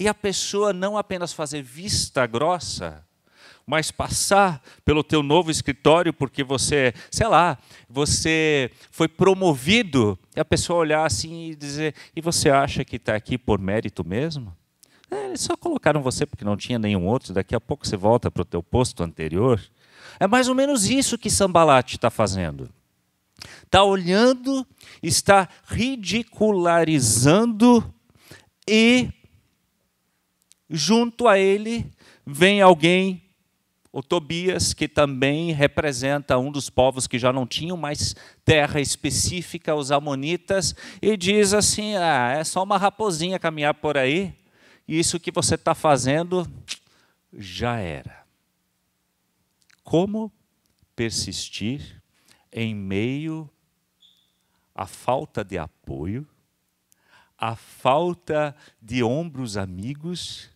e 0.02 0.08
a 0.08 0.14
pessoa 0.16 0.74
não 0.74 0.98
apenas 0.98 1.32
fazer 1.32 1.62
vista 1.62 2.26
grossa, 2.26 3.06
mas 3.68 3.92
passar 3.92 4.60
pelo 4.84 5.04
teu 5.04 5.22
novo 5.22 5.52
escritório 5.52 6.12
porque 6.12 6.44
você, 6.44 6.92
sei 7.12 7.28
lá, 7.28 7.56
você 7.88 8.72
foi 8.90 9.08
promovido, 9.08 10.18
e 10.36 10.40
a 10.40 10.46
pessoa 10.46 10.80
olhar 10.80 11.06
assim 11.06 11.52
e 11.52 11.56
dizer: 11.56 11.94
e 12.16 12.22
você 12.22 12.50
acha 12.50 12.84
que 12.84 12.96
está 12.96 13.14
aqui 13.14 13.38
por 13.38 13.60
mérito 13.60 14.04
mesmo? 14.04 14.58
É, 15.12 15.28
eles 15.28 15.42
só 15.42 15.56
colocaram 15.56 16.02
você 16.02 16.26
porque 16.26 16.44
não 16.44 16.58
tinha 16.58 16.80
nenhum 16.80 17.06
outro, 17.06 17.32
daqui 17.32 17.54
a 17.54 17.62
pouco 17.62 17.86
você 17.86 17.96
volta 17.96 18.32
para 18.32 18.42
o 18.42 18.46
teu 18.46 18.64
posto 18.64 19.04
anterior. 19.04 19.62
É 20.20 20.26
mais 20.26 20.50
ou 20.50 20.56
menos 20.56 20.90
isso 20.90 21.16
que 21.16 21.30
Sambalate 21.30 21.98
está 21.98 22.10
fazendo. 22.10 22.68
Está 23.64 23.84
olhando, 23.84 24.66
está 25.04 25.48
ridicularizando 25.68 27.94
e 28.68 29.14
junto 30.72 31.28
a 31.28 31.38
ele 31.38 31.86
vem 32.26 32.62
alguém, 32.62 33.22
o 33.92 34.02
Tobias, 34.02 34.74
que 34.74 34.88
também 34.88 35.52
representa 35.52 36.38
um 36.38 36.50
dos 36.50 36.70
povos 36.70 37.06
que 37.06 37.20
já 37.20 37.34
não 37.34 37.46
tinham 37.46 37.76
mais 37.76 38.16
terra 38.46 38.80
específica, 38.80 39.76
os 39.76 39.92
amonitas, 39.92 40.74
e 41.02 41.18
diz 41.18 41.54
assim: 41.54 41.96
ah, 41.98 42.34
é 42.38 42.44
só 42.44 42.64
uma 42.64 42.78
raposinha 42.78 43.38
caminhar 43.38 43.74
por 43.74 43.98
aí 43.98 44.34
isso 44.88 45.20
que 45.20 45.32
você 45.32 45.56
está 45.56 45.74
fazendo 45.74 46.46
já 47.32 47.78
era. 47.78 48.26
Como 49.84 50.32
persistir 50.96 52.02
em 52.52 52.76
meio 52.76 53.50
à 54.76 54.86
falta 54.86 55.44
de 55.44 55.58
apoio, 55.58 56.28
à 57.38 57.56
falta 57.56 58.56
de 58.82 59.02
ombros 59.04 59.58
amigos, 59.58 60.50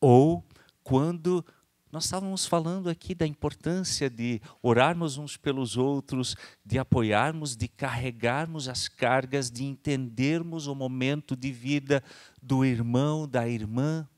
ou 0.00 0.44
quando 0.82 1.44
nós 1.92 2.04
estávamos 2.04 2.46
falando 2.46 2.88
aqui 2.88 3.14
da 3.14 3.26
importância 3.26 4.08
de 4.08 4.40
orarmos 4.62 5.18
uns 5.18 5.36
pelos 5.36 5.76
outros, 5.76 6.36
de 6.64 6.78
apoiarmos, 6.78 7.56
de 7.56 7.66
carregarmos 7.66 8.68
as 8.68 8.86
cargas, 8.86 9.50
de 9.50 9.64
entendermos 9.64 10.68
o 10.68 10.74
momento 10.74 11.34
de 11.34 11.50
vida 11.50 12.02
do 12.40 12.64
irmão, 12.64 13.26
da 13.26 13.48
irmã. 13.48 14.08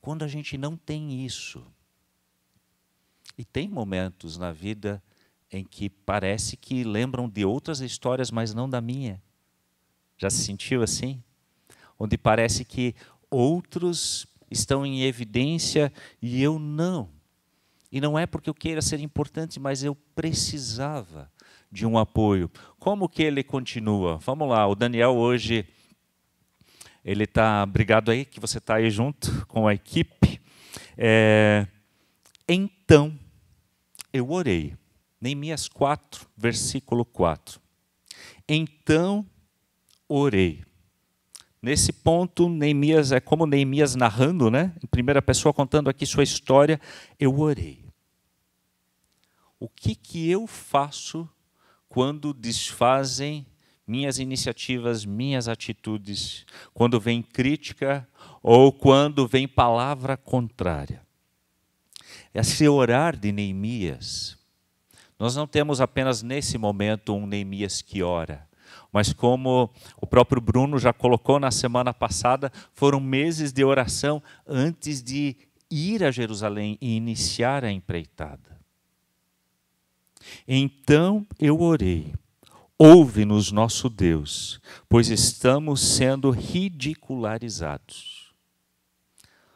Quando 0.00 0.24
a 0.24 0.28
gente 0.28 0.58
não 0.58 0.76
tem 0.76 1.24
isso, 1.24 1.64
e 3.38 3.44
tem 3.44 3.68
momentos 3.68 4.36
na 4.36 4.52
vida 4.52 5.02
em 5.50 5.64
que 5.64 5.88
parece 5.88 6.56
que 6.56 6.84
lembram 6.84 7.28
de 7.28 7.44
outras 7.44 7.80
histórias, 7.80 8.30
mas 8.30 8.52
não 8.52 8.68
da 8.68 8.80
minha. 8.80 9.22
Já 10.18 10.28
se 10.28 10.44
sentiu 10.44 10.82
assim? 10.82 11.22
Onde 11.98 12.18
parece 12.18 12.64
que 12.64 12.94
outros 13.30 14.26
estão 14.50 14.84
em 14.84 15.02
evidência 15.02 15.92
e 16.20 16.42
eu 16.42 16.58
não. 16.58 17.08
E 17.92 18.00
não 18.00 18.18
é 18.18 18.26
porque 18.26 18.50
eu 18.50 18.54
queira 18.54 18.82
ser 18.82 19.00
importante, 19.00 19.58
mas 19.58 19.82
eu 19.82 19.94
precisava 20.14 21.30
de 21.70 21.86
um 21.86 21.98
apoio. 21.98 22.50
Como 22.78 23.08
que 23.08 23.22
ele 23.22 23.42
continua? 23.42 24.18
Vamos 24.18 24.48
lá, 24.48 24.66
o 24.66 24.74
Daniel 24.74 25.16
hoje, 25.16 25.66
ele 27.04 27.24
está, 27.24 27.62
obrigado 27.62 28.10
aí 28.10 28.24
que 28.24 28.40
você 28.40 28.58
está 28.58 28.76
aí 28.76 28.90
junto 28.90 29.46
com 29.46 29.66
a 29.66 29.74
equipe. 29.74 30.40
É, 30.96 31.66
então, 32.48 33.16
eu 34.12 34.30
orei. 34.30 34.76
Neemias 35.20 35.68
4, 35.68 36.26
versículo 36.36 37.04
4. 37.04 37.60
Então, 38.48 39.26
orei. 40.08 40.64
Nesse 41.62 41.92
ponto, 41.92 42.48
Neemias 42.48 43.12
é 43.12 43.20
como 43.20 43.44
Neemias 43.44 43.94
narrando, 43.94 44.50
né? 44.50 44.72
Em 44.82 44.86
primeira 44.86 45.20
pessoa 45.20 45.52
contando 45.52 45.90
aqui 45.90 46.06
sua 46.06 46.22
história, 46.22 46.80
eu 47.18 47.38
orei. 47.38 47.84
O 49.58 49.68
que 49.68 49.94
que 49.94 50.30
eu 50.30 50.46
faço 50.46 51.28
quando 51.86 52.32
desfazem 52.32 53.46
minhas 53.86 54.18
iniciativas, 54.18 55.04
minhas 55.04 55.48
atitudes, 55.48 56.46
quando 56.72 56.98
vem 56.98 57.20
crítica 57.20 58.08
ou 58.42 58.72
quando 58.72 59.26
vem 59.28 59.46
palavra 59.46 60.16
contrária? 60.16 61.06
Esse 62.32 62.66
orar 62.66 63.14
de 63.14 63.32
Neemias, 63.32 64.38
nós 65.18 65.36
não 65.36 65.46
temos 65.46 65.78
apenas 65.78 66.22
nesse 66.22 66.56
momento 66.56 67.14
um 67.14 67.26
Neemias 67.26 67.82
que 67.82 68.02
ora 68.02 68.48
mas 68.92 69.12
como 69.12 69.70
o 70.00 70.06
próprio 70.06 70.40
Bruno 70.40 70.78
já 70.78 70.92
colocou 70.92 71.38
na 71.38 71.50
semana 71.50 71.94
passada, 71.94 72.52
foram 72.72 73.00
meses 73.00 73.52
de 73.52 73.64
oração 73.64 74.22
antes 74.46 75.02
de 75.02 75.36
ir 75.70 76.02
a 76.02 76.10
Jerusalém 76.10 76.76
e 76.80 76.96
iniciar 76.96 77.64
a 77.64 77.70
empreitada. 77.70 78.58
Então 80.46 81.26
eu 81.38 81.60
orei, 81.60 82.12
ouve-nos 82.78 83.52
nosso 83.52 83.88
Deus, 83.88 84.60
pois 84.88 85.08
estamos 85.08 85.80
sendo 85.80 86.30
ridicularizados. 86.30 88.30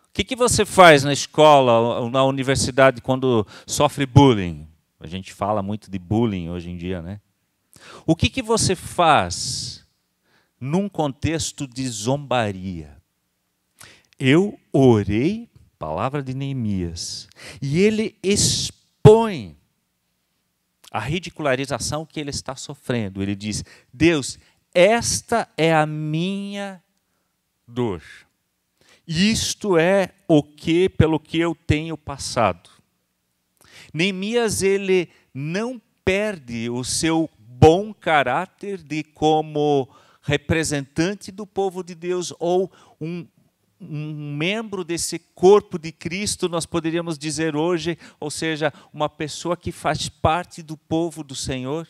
O 0.08 0.14
que, 0.14 0.22
que 0.22 0.36
você 0.36 0.64
faz 0.64 1.02
na 1.02 1.12
escola 1.12 2.00
ou 2.00 2.08
na 2.08 2.24
universidade 2.24 3.00
quando 3.00 3.44
sofre 3.66 4.06
bullying? 4.06 4.68
A 5.00 5.08
gente 5.08 5.34
fala 5.34 5.60
muito 5.60 5.90
de 5.90 5.98
bullying 5.98 6.50
hoje 6.50 6.70
em 6.70 6.76
dia, 6.76 7.02
né? 7.02 7.20
O 8.06 8.14
que, 8.14 8.28
que 8.28 8.42
você 8.42 8.74
faz 8.74 9.86
num 10.60 10.88
contexto 10.88 11.66
de 11.66 11.86
zombaria? 11.88 12.96
Eu 14.18 14.58
orei, 14.72 15.48
palavra 15.78 16.22
de 16.22 16.34
Neemias, 16.34 17.28
e 17.60 17.80
ele 17.80 18.16
expõe 18.22 19.56
a 20.90 21.00
ridicularização 21.00 22.06
que 22.06 22.20
ele 22.20 22.30
está 22.30 22.54
sofrendo. 22.54 23.22
Ele 23.22 23.34
diz: 23.34 23.64
Deus, 23.92 24.38
esta 24.72 25.48
é 25.56 25.74
a 25.74 25.84
minha 25.84 26.82
dor. 27.66 28.02
Isto 29.06 29.76
é 29.76 30.10
o 30.26 30.42
que 30.42 30.88
pelo 30.88 31.18
que 31.18 31.38
eu 31.38 31.54
tenho 31.54 31.96
passado. 31.96 32.70
Neemias 33.92 34.62
ele 34.62 35.08
não 35.32 35.80
perde 36.04 36.70
o 36.70 36.82
seu 36.84 37.28
bom 37.58 37.92
caráter 37.92 38.82
de 38.82 39.02
como 39.02 39.88
representante 40.22 41.30
do 41.30 41.46
povo 41.46 41.82
de 41.82 41.94
Deus 41.94 42.32
ou 42.38 42.70
um 43.00 43.26
um 43.80 44.34
membro 44.36 44.82
desse 44.82 45.18
corpo 45.18 45.78
de 45.78 45.92
Cristo, 45.92 46.48
nós 46.48 46.64
poderíamos 46.64 47.18
dizer 47.18 47.54
hoje, 47.54 47.98
ou 48.18 48.30
seja, 48.30 48.72
uma 48.92 49.08
pessoa 49.08 49.56
que 49.56 49.70
faz 49.70 50.08
parte 50.08 50.62
do 50.62 50.76
povo 50.76 51.22
do 51.22 51.34
Senhor. 51.34 51.86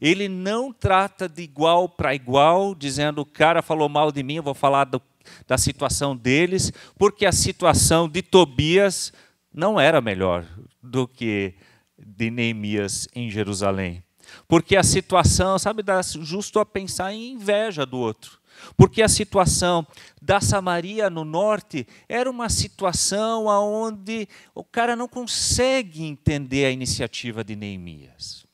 Ele 0.00 0.28
não 0.28 0.72
trata 0.72 1.28
de 1.28 1.42
igual 1.42 1.88
para 1.88 2.14
igual, 2.14 2.74
dizendo 2.74 3.22
o 3.22 3.26
cara 3.26 3.62
falou 3.62 3.88
mal 3.88 4.12
de 4.12 4.22
mim, 4.22 4.36
eu 4.36 4.42
vou 4.42 4.54
falar 4.54 4.84
do, 4.84 5.00
da 5.46 5.56
situação 5.56 6.16
deles, 6.16 6.72
porque 6.98 7.24
a 7.24 7.32
situação 7.32 8.08
de 8.08 8.20
Tobias 8.20 9.12
não 9.52 9.80
era 9.80 10.00
melhor 10.00 10.44
do 10.82 11.06
que 11.06 11.54
de 11.98 12.30
Neemias 12.30 13.08
em 13.14 13.30
Jerusalém. 13.30 14.02
Porque 14.46 14.76
a 14.76 14.82
situação, 14.82 15.58
sabe, 15.58 15.82
dá 15.82 16.00
justo 16.02 16.58
a 16.58 16.66
pensar 16.66 17.12
em 17.12 17.32
inveja 17.32 17.84
do 17.86 17.98
outro. 17.98 18.40
Porque 18.76 19.02
a 19.02 19.08
situação 19.08 19.86
da 20.20 20.40
Samaria 20.40 21.10
no 21.10 21.24
norte 21.24 21.86
era 22.08 22.30
uma 22.30 22.48
situação 22.48 23.46
onde 23.46 24.28
o 24.54 24.62
cara 24.62 24.94
não 24.94 25.08
consegue 25.08 26.04
entender 26.04 26.66
a 26.66 26.70
iniciativa 26.70 27.42
de 27.42 27.56
Neemias. 27.56 28.46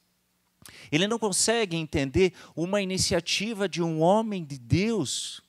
Ele 0.91 1.07
não 1.07 1.19
consegue 1.19 1.77
entender 1.77 2.33
uma 2.57 2.81
iniciativa 2.81 3.69
de 3.69 3.83
um 3.83 4.01
homem 4.01 4.45
de 4.45 4.59
Deus 4.59 5.43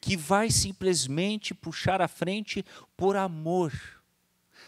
que 0.00 0.16
vai 0.16 0.50
simplesmente 0.50 1.54
puxar 1.54 2.00
à 2.00 2.08
frente 2.08 2.64
por 2.96 3.16
amor, 3.16 3.72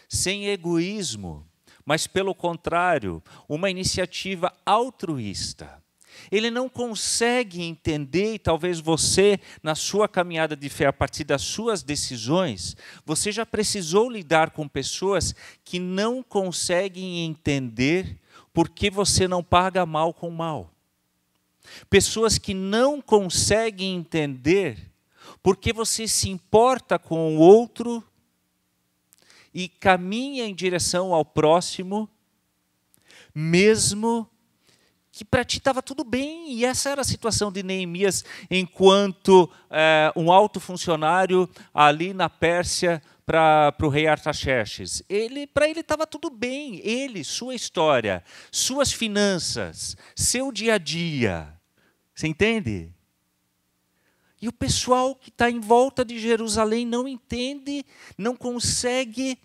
sem 0.07 0.47
egoísmo, 0.47 1.45
mas 1.91 2.07
pelo 2.07 2.33
contrário, 2.33 3.21
uma 3.49 3.69
iniciativa 3.69 4.53
altruísta. 4.65 5.83
Ele 6.31 6.49
não 6.49 6.69
consegue 6.69 7.61
entender, 7.61 8.35
e 8.35 8.39
talvez 8.39 8.79
você, 8.79 9.37
na 9.61 9.75
sua 9.75 10.07
caminhada 10.07 10.55
de 10.55 10.69
fé, 10.69 10.85
a 10.85 10.93
partir 10.93 11.25
das 11.25 11.41
suas 11.41 11.83
decisões, 11.83 12.77
você 13.05 13.29
já 13.29 13.45
precisou 13.45 14.09
lidar 14.09 14.51
com 14.51 14.69
pessoas 14.69 15.35
que 15.65 15.79
não 15.79 16.23
conseguem 16.23 17.25
entender 17.25 18.17
por 18.53 18.69
que 18.69 18.89
você 18.89 19.27
não 19.27 19.43
paga 19.43 19.85
mal 19.85 20.13
com 20.13 20.29
mal. 20.29 20.71
Pessoas 21.89 22.37
que 22.37 22.53
não 22.53 23.01
conseguem 23.01 23.97
entender 23.97 24.77
por 25.43 25.57
que 25.57 25.73
você 25.73 26.07
se 26.07 26.29
importa 26.29 26.97
com 26.97 27.35
o 27.35 27.39
outro 27.41 28.01
e 29.53 29.67
caminha 29.67 30.45
em 30.45 30.55
direção 30.55 31.13
ao 31.13 31.25
próximo, 31.25 32.09
mesmo 33.33 34.27
que 35.11 35.25
para 35.25 35.43
ti 35.43 35.57
estava 35.57 35.81
tudo 35.81 36.05
bem, 36.05 36.53
e 36.53 36.63
essa 36.63 36.89
era 36.89 37.01
a 37.01 37.05
situação 37.05 37.51
de 37.51 37.61
Neemias, 37.61 38.23
enquanto 38.49 39.51
é, 39.69 40.11
um 40.15 40.31
alto 40.31 40.59
funcionário 40.59 41.49
ali 41.73 42.13
na 42.13 42.29
Pérsia 42.29 43.01
para 43.25 43.75
o 43.81 43.89
rei 43.89 44.07
Artaxerxes. 44.07 45.03
Ele, 45.09 45.45
para 45.45 45.67
ele 45.67 45.81
estava 45.81 46.07
tudo 46.07 46.29
bem, 46.29 46.79
ele, 46.83 47.23
sua 47.23 47.53
história, 47.53 48.23
suas 48.51 48.91
finanças, 48.93 49.97
seu 50.15 50.51
dia 50.51 50.75
a 50.75 50.77
dia. 50.77 51.53
Você 52.15 52.27
entende? 52.27 52.93
E 54.41 54.47
o 54.47 54.51
pessoal 54.51 55.13
que 55.13 55.29
está 55.29 55.49
em 55.49 55.59
volta 55.59 56.03
de 56.03 56.19
Jerusalém 56.19 56.85
não 56.85 57.07
entende, 57.07 57.85
não 58.17 58.35
consegue 58.35 59.37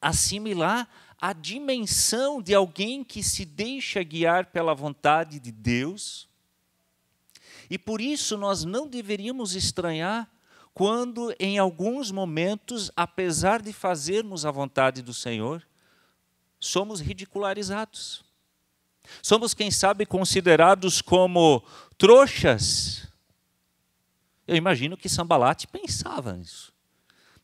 assimilar 0.00 0.88
a 1.20 1.32
dimensão 1.32 2.40
de 2.40 2.54
alguém 2.54 3.02
que 3.02 3.22
se 3.22 3.44
deixa 3.44 4.02
guiar 4.02 4.46
pela 4.46 4.74
vontade 4.74 5.40
de 5.40 5.50
Deus. 5.50 6.28
E 7.68 7.76
por 7.76 8.00
isso 8.00 8.36
nós 8.36 8.64
não 8.64 8.86
deveríamos 8.86 9.54
estranhar 9.54 10.30
quando, 10.72 11.34
em 11.38 11.58
alguns 11.58 12.10
momentos, 12.10 12.90
apesar 12.96 13.60
de 13.60 13.72
fazermos 13.72 14.46
a 14.46 14.50
vontade 14.50 15.02
do 15.02 15.12
Senhor, 15.12 15.66
somos 16.58 17.00
ridicularizados. 17.00 18.24
Somos, 19.20 19.54
quem 19.54 19.70
sabe, 19.70 20.06
considerados 20.06 21.02
como 21.02 21.62
trouxas 21.98 23.11
eu 24.52 24.56
imagino 24.56 24.96
que 24.96 25.08
Sambalate 25.08 25.66
pensava 25.66 26.34
nisso. 26.34 26.72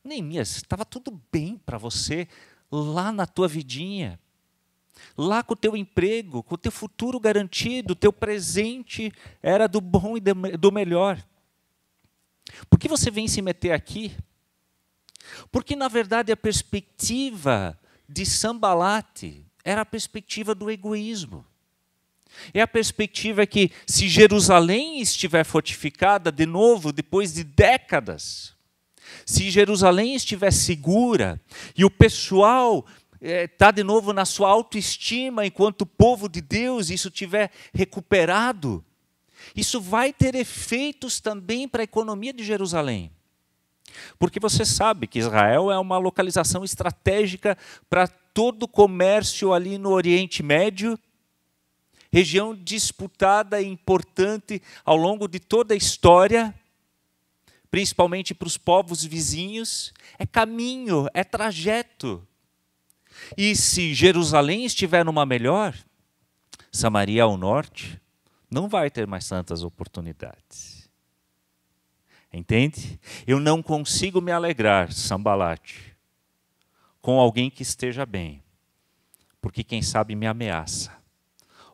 Neemias, 0.05 0.57
estava 0.57 0.85
tudo 0.85 1.21
bem 1.33 1.57
para 1.57 1.79
você 1.79 2.29
lá 2.71 3.11
na 3.11 3.27
tua 3.27 3.49
vidinha, 3.49 4.21
lá 5.16 5.42
com 5.42 5.55
o 5.55 5.57
teu 5.57 5.75
emprego, 5.75 6.42
com 6.42 6.55
o 6.55 6.59
teu 6.59 6.71
futuro 6.71 7.18
garantido, 7.18 7.92
o 7.92 7.97
teu 7.97 8.12
presente 8.12 9.11
era 9.42 9.66
do 9.66 9.81
bom 9.81 10.16
e 10.16 10.21
do 10.21 10.71
melhor. 10.71 11.23
Por 12.68 12.79
que 12.79 12.88
você 12.88 13.11
vem 13.11 13.27
se 13.27 13.40
meter 13.40 13.73
aqui? 13.73 14.14
Porque, 15.51 15.75
na 15.75 15.88
verdade, 15.88 16.31
a 16.31 16.37
perspectiva 16.37 17.79
de 18.09 18.27
Sambalate 18.27 19.47
era 19.64 19.81
a 19.81 19.87
perspectiva 19.87 20.55
do 20.55 20.71
egoísmo. 20.71 21.44
É 22.53 22.61
a 22.61 22.69
perspectiva 22.69 23.47
que, 23.47 23.71
se 23.87 24.09
Jerusalém 24.09 25.01
estiver 25.01 25.45
fortificada 25.45 26.31
de 26.31 26.47
novo, 26.47 26.93
depois 26.93 27.35
de 27.35 27.45
décadas, 27.45 28.55
se 29.25 29.51
Jerusalém 29.51 30.14
estiver 30.14 30.51
segura 30.53 31.41
e 31.77 31.85
o 31.85 31.91
pessoal 31.91 32.87
está 33.21 33.69
eh, 33.69 33.73
de 33.73 33.83
novo 33.83 34.12
na 34.12 34.25
sua 34.25 34.49
autoestima 34.49 35.45
enquanto 35.45 35.85
povo 35.85 36.29
de 36.29 36.41
Deus, 36.41 36.91
isso 36.91 37.11
tiver 37.11 37.51
recuperado, 37.75 38.85
isso 39.55 39.81
vai 39.81 40.12
ter 40.12 40.35
efeitos 40.35 41.21
também 41.21 41.67
para 41.67 41.83
a 41.83 41.85
economia 41.85 42.33
de 42.33 42.45
Jerusalém. 42.45 43.11
Porque 44.19 44.38
você 44.38 44.64
sabe 44.64 45.07
que 45.07 45.19
Israel 45.19 45.71
é 45.71 45.79
uma 45.79 45.99
localização 45.99 46.62
estratégica 46.62 47.57
para 47.88 48.07
todo 48.07 48.64
o 48.64 48.69
comércio 48.69 49.53
ali 49.53 49.79
no 49.79 49.91
Oriente 49.91 50.43
Médio 50.43 50.99
região 52.11 52.55
disputada 52.55 53.61
e 53.61 53.66
importante 53.66 54.62
ao 54.85 54.97
longo 54.97 55.29
de 55.29 55.38
toda 55.38 55.75
a 55.75 55.77
história, 55.77 56.55
principalmente 57.71 58.35
para 58.35 58.47
os 58.47 58.57
povos 58.57 59.05
vizinhos, 59.05 59.92
é 60.18 60.27
caminho, 60.27 61.07
é 61.12 61.23
trajeto. 61.23 62.27
E 63.37 63.55
se 63.55 63.92
Jerusalém 63.94 64.64
estiver 64.64 65.05
numa 65.05 65.27
melhor, 65.27 65.77
Samaria 66.73 67.23
ao 67.23 67.37
norte 67.37 68.01
não 68.51 68.68
vai 68.68 68.90
ter 68.90 69.07
mais 69.07 69.29
tantas 69.29 69.62
oportunidades. 69.62 70.88
Entende? 72.33 73.01
Eu 73.27 73.40
não 73.40 73.62
consigo 73.62 74.21
me 74.21 74.31
alegrar, 74.31 74.92
Sambalate, 74.92 75.97
com 77.01 77.18
alguém 77.18 77.51
que 77.51 77.62
esteja 77.62 78.05
bem, 78.05 78.42
porque 79.40 79.64
quem 79.64 79.81
sabe 79.83 80.14
me 80.14 80.27
ameaça 80.27 80.99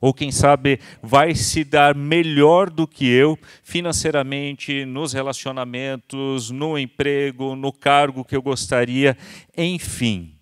ou 0.04 0.12
quem 0.12 0.30
sabe 0.30 0.78
vai 1.02 1.34
se 1.34 1.64
dar 1.64 1.94
melhor 1.94 2.68
do 2.68 2.86
que 2.86 3.08
eu 3.08 3.38
financeiramente, 3.62 4.84
nos 4.84 5.14
relacionamentos, 5.14 6.50
no 6.50 6.78
emprego, 6.78 7.56
no 7.56 7.72
cargo 7.72 8.22
que 8.22 8.36
eu 8.36 8.42
gostaria, 8.42 9.16
enfim. 9.56 10.38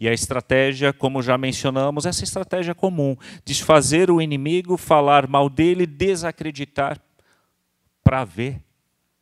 E 0.00 0.08
a 0.08 0.12
estratégia, 0.12 0.92
como 0.92 1.22
já 1.22 1.38
mencionamos, 1.38 2.06
essa 2.06 2.24
estratégia 2.24 2.74
comum, 2.74 3.16
desfazer 3.44 4.10
o 4.10 4.20
inimigo, 4.20 4.76
falar 4.76 5.28
mal 5.28 5.48
dele, 5.48 5.86
desacreditar, 5.86 7.00
para 8.02 8.24
ver 8.24 8.60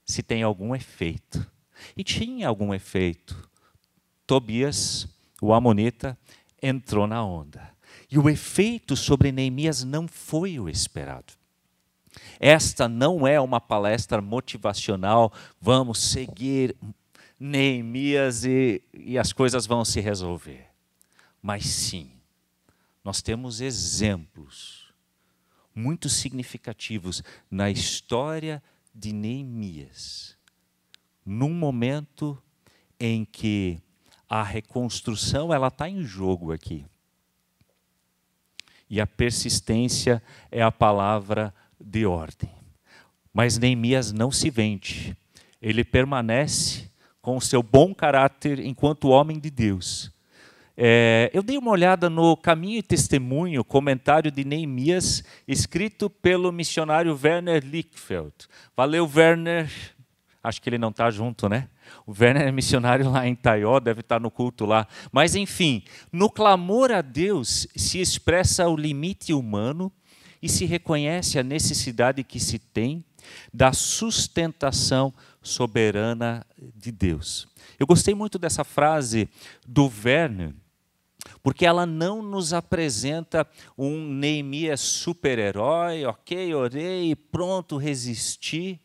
se 0.06 0.22
tem 0.22 0.42
algum 0.42 0.74
efeito. 0.74 1.46
E 1.94 2.02
tinha 2.02 2.48
algum 2.48 2.72
efeito. 2.72 3.46
Tobias, 4.26 5.06
o 5.38 5.52
Amonita, 5.52 6.16
entrou 6.62 7.06
na 7.06 7.22
onda. 7.22 7.75
E 8.10 8.18
o 8.18 8.28
efeito 8.28 8.96
sobre 8.96 9.32
Neemias 9.32 9.82
não 9.82 10.06
foi 10.06 10.58
o 10.60 10.68
esperado. 10.68 11.32
Esta 12.38 12.88
não 12.88 13.26
é 13.26 13.40
uma 13.40 13.60
palestra 13.60 14.20
motivacional, 14.20 15.32
vamos 15.60 15.98
seguir 15.98 16.76
Neemias 17.38 18.44
e, 18.44 18.82
e 18.94 19.18
as 19.18 19.32
coisas 19.32 19.66
vão 19.66 19.84
se 19.84 20.00
resolver. 20.00 20.66
Mas 21.42 21.66
sim, 21.66 22.10
nós 23.04 23.20
temos 23.22 23.60
exemplos 23.60 24.86
muito 25.74 26.08
significativos 26.08 27.22
na 27.50 27.70
história 27.70 28.62
de 28.94 29.12
Neemias, 29.12 30.36
num 31.24 31.52
momento 31.52 32.42
em 32.98 33.26
que 33.26 33.78
a 34.28 34.42
reconstrução 34.42 35.52
ela 35.52 35.68
está 35.68 35.88
em 35.88 36.02
jogo 36.02 36.50
aqui. 36.50 36.86
E 38.88 39.00
a 39.00 39.06
persistência 39.06 40.22
é 40.50 40.62
a 40.62 40.70
palavra 40.70 41.52
de 41.80 42.06
ordem. 42.06 42.50
Mas 43.32 43.58
Neemias 43.58 44.12
não 44.12 44.30
se 44.30 44.48
vende. 44.48 45.16
Ele 45.60 45.84
permanece 45.84 46.90
com 47.20 47.36
o 47.36 47.40
seu 47.40 47.62
bom 47.62 47.94
caráter 47.94 48.60
enquanto 48.60 49.08
homem 49.08 49.38
de 49.38 49.50
Deus. 49.50 50.12
É, 50.76 51.30
eu 51.32 51.42
dei 51.42 51.56
uma 51.56 51.70
olhada 51.70 52.10
no 52.10 52.36
Caminho 52.36 52.78
e 52.78 52.82
Testemunho, 52.82 53.64
comentário 53.64 54.30
de 54.30 54.44
Neemias, 54.44 55.24
escrito 55.48 56.10
pelo 56.10 56.52
missionário 56.52 57.18
Werner 57.20 57.64
Lickfeld. 57.64 58.34
Valeu, 58.76 59.10
Werner. 59.12 59.70
Acho 60.42 60.60
que 60.60 60.68
ele 60.68 60.78
não 60.78 60.90
está 60.90 61.10
junto, 61.10 61.48
né? 61.48 61.68
O 62.06 62.12
Werner 62.12 62.48
é 62.48 62.52
missionário 62.52 63.10
lá 63.10 63.26
em 63.26 63.34
Taió, 63.34 63.80
deve 63.80 64.00
estar 64.00 64.20
no 64.20 64.30
culto 64.30 64.64
lá. 64.64 64.86
Mas, 65.12 65.34
enfim, 65.34 65.82
no 66.12 66.30
clamor 66.30 66.90
a 66.92 67.02
Deus 67.02 67.66
se 67.76 68.00
expressa 68.00 68.68
o 68.68 68.76
limite 68.76 69.32
humano 69.32 69.92
e 70.40 70.48
se 70.48 70.64
reconhece 70.64 71.38
a 71.38 71.42
necessidade 71.42 72.22
que 72.22 72.38
se 72.38 72.58
tem 72.58 73.04
da 73.52 73.72
sustentação 73.72 75.12
soberana 75.42 76.46
de 76.74 76.92
Deus. 76.92 77.48
Eu 77.78 77.86
gostei 77.86 78.14
muito 78.14 78.38
dessa 78.38 78.64
frase 78.64 79.28
do 79.66 79.90
Werner, 80.04 80.54
porque 81.42 81.66
ela 81.66 81.84
não 81.86 82.22
nos 82.22 82.52
apresenta 82.52 83.46
um 83.76 84.06
Neemias 84.06 84.80
super-herói, 84.80 86.04
ok, 86.04 86.54
orei, 86.54 87.16
pronto, 87.16 87.76
resisti, 87.76 88.80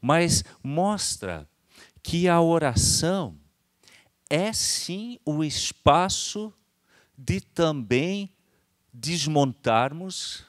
mas 0.00 0.44
mostra 0.62 1.48
que 2.06 2.28
a 2.28 2.40
oração 2.40 3.36
é 4.30 4.52
sim 4.52 5.18
o 5.24 5.42
espaço 5.42 6.54
de 7.18 7.40
também 7.40 8.32
desmontarmos, 8.92 10.44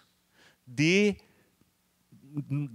de 0.68 1.18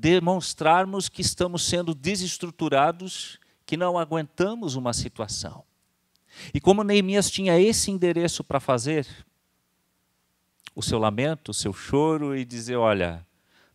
demonstrarmos 0.01 1.09
que 1.09 1.23
estamos 1.23 1.63
sendo 1.63 1.95
desestruturados, 1.95 3.39
que 3.65 3.77
não 3.77 3.97
aguentamos 3.97 4.75
uma 4.75 4.93
situação. 4.93 5.63
E 6.53 6.61
como 6.61 6.83
Neemias 6.83 7.31
tinha 7.31 7.61
esse 7.61 7.89
endereço 7.89 8.43
para 8.43 8.59
fazer, 8.59 9.07
o 10.75 10.83
seu 10.83 10.99
lamento, 10.99 11.53
o 11.53 11.55
seu 11.55 11.73
choro 11.73 12.37
e 12.37 12.45
dizer: 12.45 12.75
olha, 12.75 13.25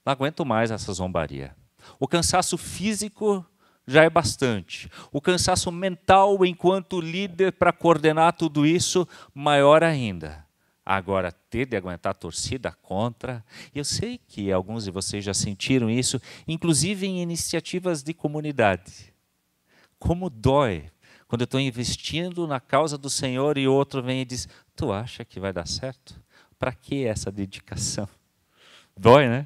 não 0.06 0.12
aguento 0.12 0.46
mais 0.46 0.70
essa 0.70 0.92
zombaria. 0.92 1.56
O 1.98 2.10
cansaço 2.10 2.58
físico 2.58 3.46
já 3.88 4.04
é 4.04 4.10
bastante. 4.10 4.90
O 5.12 5.22
cansaço 5.22 5.72
mental, 5.72 6.46
enquanto 6.46 7.00
líder, 7.00 7.54
para 7.54 7.72
coordenar 7.72 8.34
tudo 8.34 8.66
isso, 8.66 9.08
maior 9.34 9.82
ainda. 9.82 10.46
Agora, 10.86 11.32
ter 11.32 11.66
de 11.66 11.76
aguentar 11.76 12.12
a 12.12 12.14
torcida 12.14 12.72
contra. 12.82 13.44
Eu 13.74 13.84
sei 13.84 14.18
que 14.18 14.52
alguns 14.52 14.84
de 14.84 14.92
vocês 14.92 15.24
já 15.24 15.34
sentiram 15.34 15.90
isso, 15.90 16.22
inclusive 16.48 17.08
em 17.08 17.22
iniciativas 17.22 18.04
de 18.04 18.14
comunidade. 18.14 19.14
Como 19.98 20.30
dói 20.30 20.90
quando 21.28 21.42
eu 21.42 21.46
estou 21.46 21.60
investindo 21.60 22.48
na 22.48 22.60
causa 22.60 22.98
do 22.98 23.10
Senhor 23.10 23.58
e 23.58 23.68
outro 23.68 24.02
vem 24.02 24.22
e 24.22 24.26
diz: 24.26 24.48
Tu 24.76 24.92
acha 24.92 25.26
que 25.26 25.40
vai 25.40 25.52
dar 25.52 25.68
certo? 25.68 26.22
Para 26.58 26.72
que 26.72 27.06
essa 27.06 27.32
dedicação? 27.32 28.08
Dói, 28.96 29.28
né? 29.28 29.46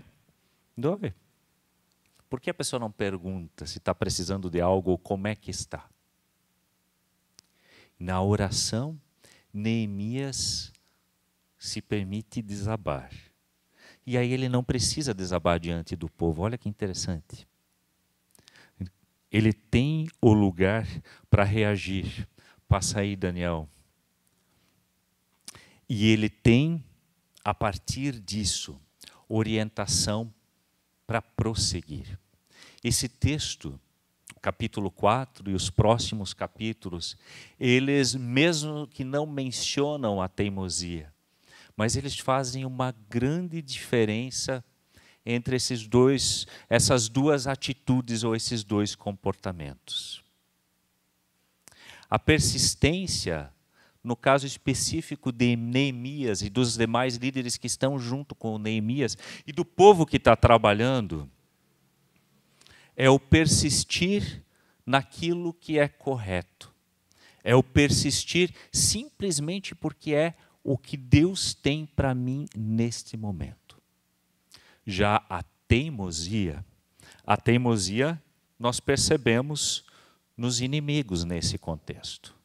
Dói. 0.78 1.14
Por 2.32 2.40
que 2.40 2.50
a 2.50 2.54
pessoa 2.54 2.80
não 2.80 2.90
pergunta 2.90 3.66
se 3.66 3.78
está 3.78 3.94
precisando 3.94 4.50
de 4.50 4.62
algo 4.62 4.92
ou 4.92 4.98
como 4.98 5.28
é 5.28 5.36
que 5.36 5.52
está? 5.52 5.90
Na 8.00 8.24
oração, 8.24 8.98
Neemias 9.54 10.72
se 11.60 11.82
permite 11.82 12.42
desabar. 12.42 13.12
E 14.08 14.18
aí 14.18 14.32
ele 14.32 14.48
não 14.48 14.64
precisa 14.64 15.14
desabar 15.14 15.60
diante 15.60 15.94
do 15.94 16.08
povo. 16.08 16.44
Olha 16.44 16.58
que 16.58 16.70
interessante. 16.70 17.46
Ele 19.30 19.52
tem 19.52 20.08
o 20.22 20.32
lugar 20.32 20.88
para 21.30 21.44
reagir. 21.44 22.26
Passa 22.66 23.02
aí, 23.02 23.18
Daniel. 23.18 23.68
E 25.90 26.08
ele 26.08 26.30
tem, 26.30 26.82
a 27.44 27.54
partir 27.54 28.22
disso, 28.22 28.80
orientação 29.28 30.34
para 31.06 31.22
prosseguir. 31.22 32.21
Esse 32.84 33.08
texto, 33.08 33.80
capítulo 34.42 34.90
4 34.90 35.52
e 35.52 35.54
os 35.54 35.70
próximos 35.70 36.34
capítulos, 36.34 37.16
eles, 37.60 38.16
mesmo 38.16 38.88
que 38.88 39.04
não 39.04 39.28
mencionam 39.28 40.20
a 40.20 40.28
teimosia, 40.28 41.14
mas 41.78 41.96
eles 41.96 42.18
fazem 42.18 42.66
uma 42.66 42.92
grande 43.08 43.62
diferença 43.62 44.64
entre 45.24 45.56
esses 45.56 45.86
dois, 45.86 46.48
essas 46.68 47.08
duas 47.08 47.46
atitudes 47.46 48.24
ou 48.24 48.36
esses 48.36 48.64
dois 48.64 48.96
comportamentos. 48.96 50.24
A 52.10 52.18
persistência, 52.18 53.54
no 54.04 54.16
caso 54.16 54.48
específico 54.48 55.32
de 55.32 55.56
Neemias 55.56 56.42
e 56.42 56.50
dos 56.50 56.76
demais 56.76 57.16
líderes 57.16 57.58
que 57.58 57.68
estão 57.68 58.00
junto 58.00 58.34
com 58.34 58.58
Neemias 58.58 59.16
e 59.46 59.52
do 59.52 59.64
povo 59.64 60.04
que 60.04 60.18
está 60.18 60.36
trabalhando, 60.36 61.30
é 62.96 63.10
o 63.10 63.20
persistir 63.20 64.44
naquilo 64.86 65.54
que 65.54 65.80
é 65.80 65.88
correto. 65.88 66.74
É 67.44 67.56
o 67.56 67.64
persistir 67.64 68.54
simplesmente 68.72 69.74
porque 69.74 70.14
é 70.14 70.36
o 70.64 70.78
que 70.78 70.96
Deus 70.96 71.54
tem 71.54 71.86
para 71.86 72.14
mim 72.14 72.46
neste 72.56 73.18
momento. 73.18 73.82
Já 74.86 75.24
a 75.30 75.44
teimosia, 75.68 76.64
a 77.26 77.38
teimosia 77.38 78.22
nós 78.60 78.80
percebemos 78.80 79.86
nos 80.38 80.62
inimigos 80.62 81.24
nesse 81.24 81.58
contexto. 81.58 82.36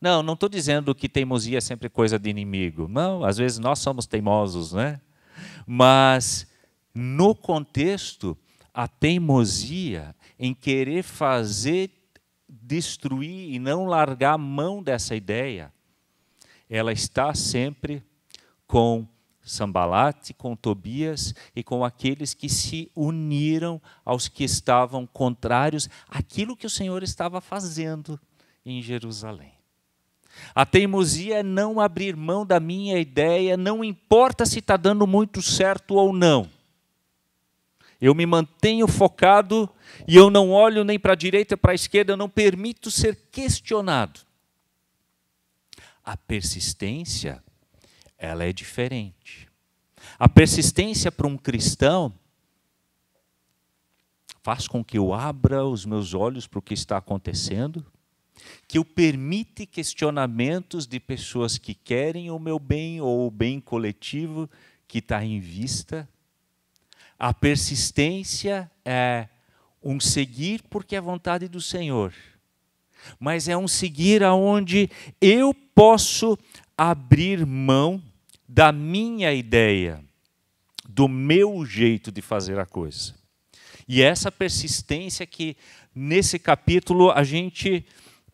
Não, 0.00 0.22
não 0.22 0.34
estou 0.34 0.48
dizendo 0.48 0.94
que 0.94 1.08
teimosia 1.08 1.58
é 1.58 1.60
sempre 1.60 1.88
coisa 1.88 2.18
de 2.18 2.30
inimigo. 2.30 2.86
Não, 2.88 3.24
às 3.24 3.36
vezes 3.36 3.58
nós 3.58 3.80
somos 3.80 4.06
teimosos, 4.06 4.72
né? 4.72 5.00
Mas 5.66 6.46
no 6.94 7.34
contexto, 7.34 8.36
a 8.78 8.86
teimosia 8.86 10.14
em 10.38 10.54
querer 10.54 11.02
fazer 11.02 11.90
destruir 12.48 13.52
e 13.52 13.58
não 13.58 13.86
largar 13.86 14.34
a 14.34 14.38
mão 14.38 14.80
dessa 14.80 15.16
ideia, 15.16 15.72
ela 16.70 16.92
está 16.92 17.34
sempre 17.34 18.04
com 18.68 19.04
Sambalate, 19.42 20.32
com 20.32 20.54
Tobias 20.54 21.34
e 21.56 21.64
com 21.64 21.84
aqueles 21.84 22.34
que 22.34 22.48
se 22.48 22.88
uniram 22.94 23.82
aos 24.04 24.28
que 24.28 24.44
estavam 24.44 25.04
contrários 25.08 25.90
àquilo 26.08 26.56
que 26.56 26.66
o 26.66 26.70
Senhor 26.70 27.02
estava 27.02 27.40
fazendo 27.40 28.16
em 28.64 28.80
Jerusalém. 28.80 29.54
A 30.54 30.64
teimosia 30.64 31.40
é 31.40 31.42
não 31.42 31.80
abrir 31.80 32.14
mão 32.14 32.46
da 32.46 32.60
minha 32.60 32.96
ideia, 32.96 33.56
não 33.56 33.82
importa 33.82 34.46
se 34.46 34.60
está 34.60 34.76
dando 34.76 35.04
muito 35.04 35.42
certo 35.42 35.96
ou 35.96 36.12
não. 36.12 36.48
Eu 38.00 38.14
me 38.14 38.24
mantenho 38.24 38.86
focado 38.86 39.68
e 40.06 40.16
eu 40.16 40.30
não 40.30 40.50
olho 40.50 40.84
nem 40.84 40.98
para 40.98 41.12
a 41.12 41.16
direita 41.16 41.54
nem 41.54 41.58
para 41.58 41.72
a 41.72 41.74
esquerda, 41.74 42.12
eu 42.12 42.16
não 42.16 42.28
permito 42.28 42.90
ser 42.90 43.16
questionado. 43.30 44.20
A 46.04 46.16
persistência, 46.16 47.42
ela 48.16 48.44
é 48.44 48.52
diferente. 48.52 49.48
A 50.18 50.28
persistência 50.28 51.10
para 51.10 51.26
um 51.26 51.36
cristão 51.36 52.14
faz 54.42 54.66
com 54.66 54.82
que 54.82 54.96
eu 54.96 55.12
abra 55.12 55.66
os 55.66 55.84
meus 55.84 56.14
olhos 56.14 56.46
para 56.46 56.58
o 56.58 56.62
que 56.62 56.74
está 56.74 56.96
acontecendo, 56.96 57.84
que 58.66 58.78
eu 58.78 58.84
permite 58.84 59.66
questionamentos 59.66 60.86
de 60.86 60.98
pessoas 61.00 61.58
que 61.58 61.74
querem 61.74 62.30
o 62.30 62.38
meu 62.38 62.58
bem 62.58 63.00
ou 63.00 63.26
o 63.26 63.30
bem 63.30 63.60
coletivo 63.60 64.48
que 64.86 64.98
está 64.98 65.22
em 65.24 65.40
vista. 65.40 66.08
A 67.18 67.34
persistência 67.34 68.70
é 68.84 69.28
um 69.82 69.98
seguir 69.98 70.62
porque 70.70 70.94
é 70.96 71.00
vontade 71.00 71.48
do 71.48 71.60
Senhor 71.60 72.12
mas 73.18 73.48
é 73.48 73.56
um 73.56 73.68
seguir 73.68 74.22
aonde 74.22 74.90
eu 75.20 75.54
posso 75.74 76.38
abrir 76.76 77.44
mão 77.46 78.02
da 78.48 78.72
minha 78.72 79.32
ideia, 79.32 80.02
do 80.88 81.08
meu 81.08 81.64
jeito 81.64 82.10
de 82.10 82.22
fazer 82.22 82.58
a 82.58 82.66
coisa. 82.66 83.14
E 83.86 84.02
essa 84.02 84.30
persistência 84.30 85.26
que 85.26 85.56
nesse 85.94 86.38
capítulo 86.38 87.10
a 87.10 87.22
gente 87.24 87.84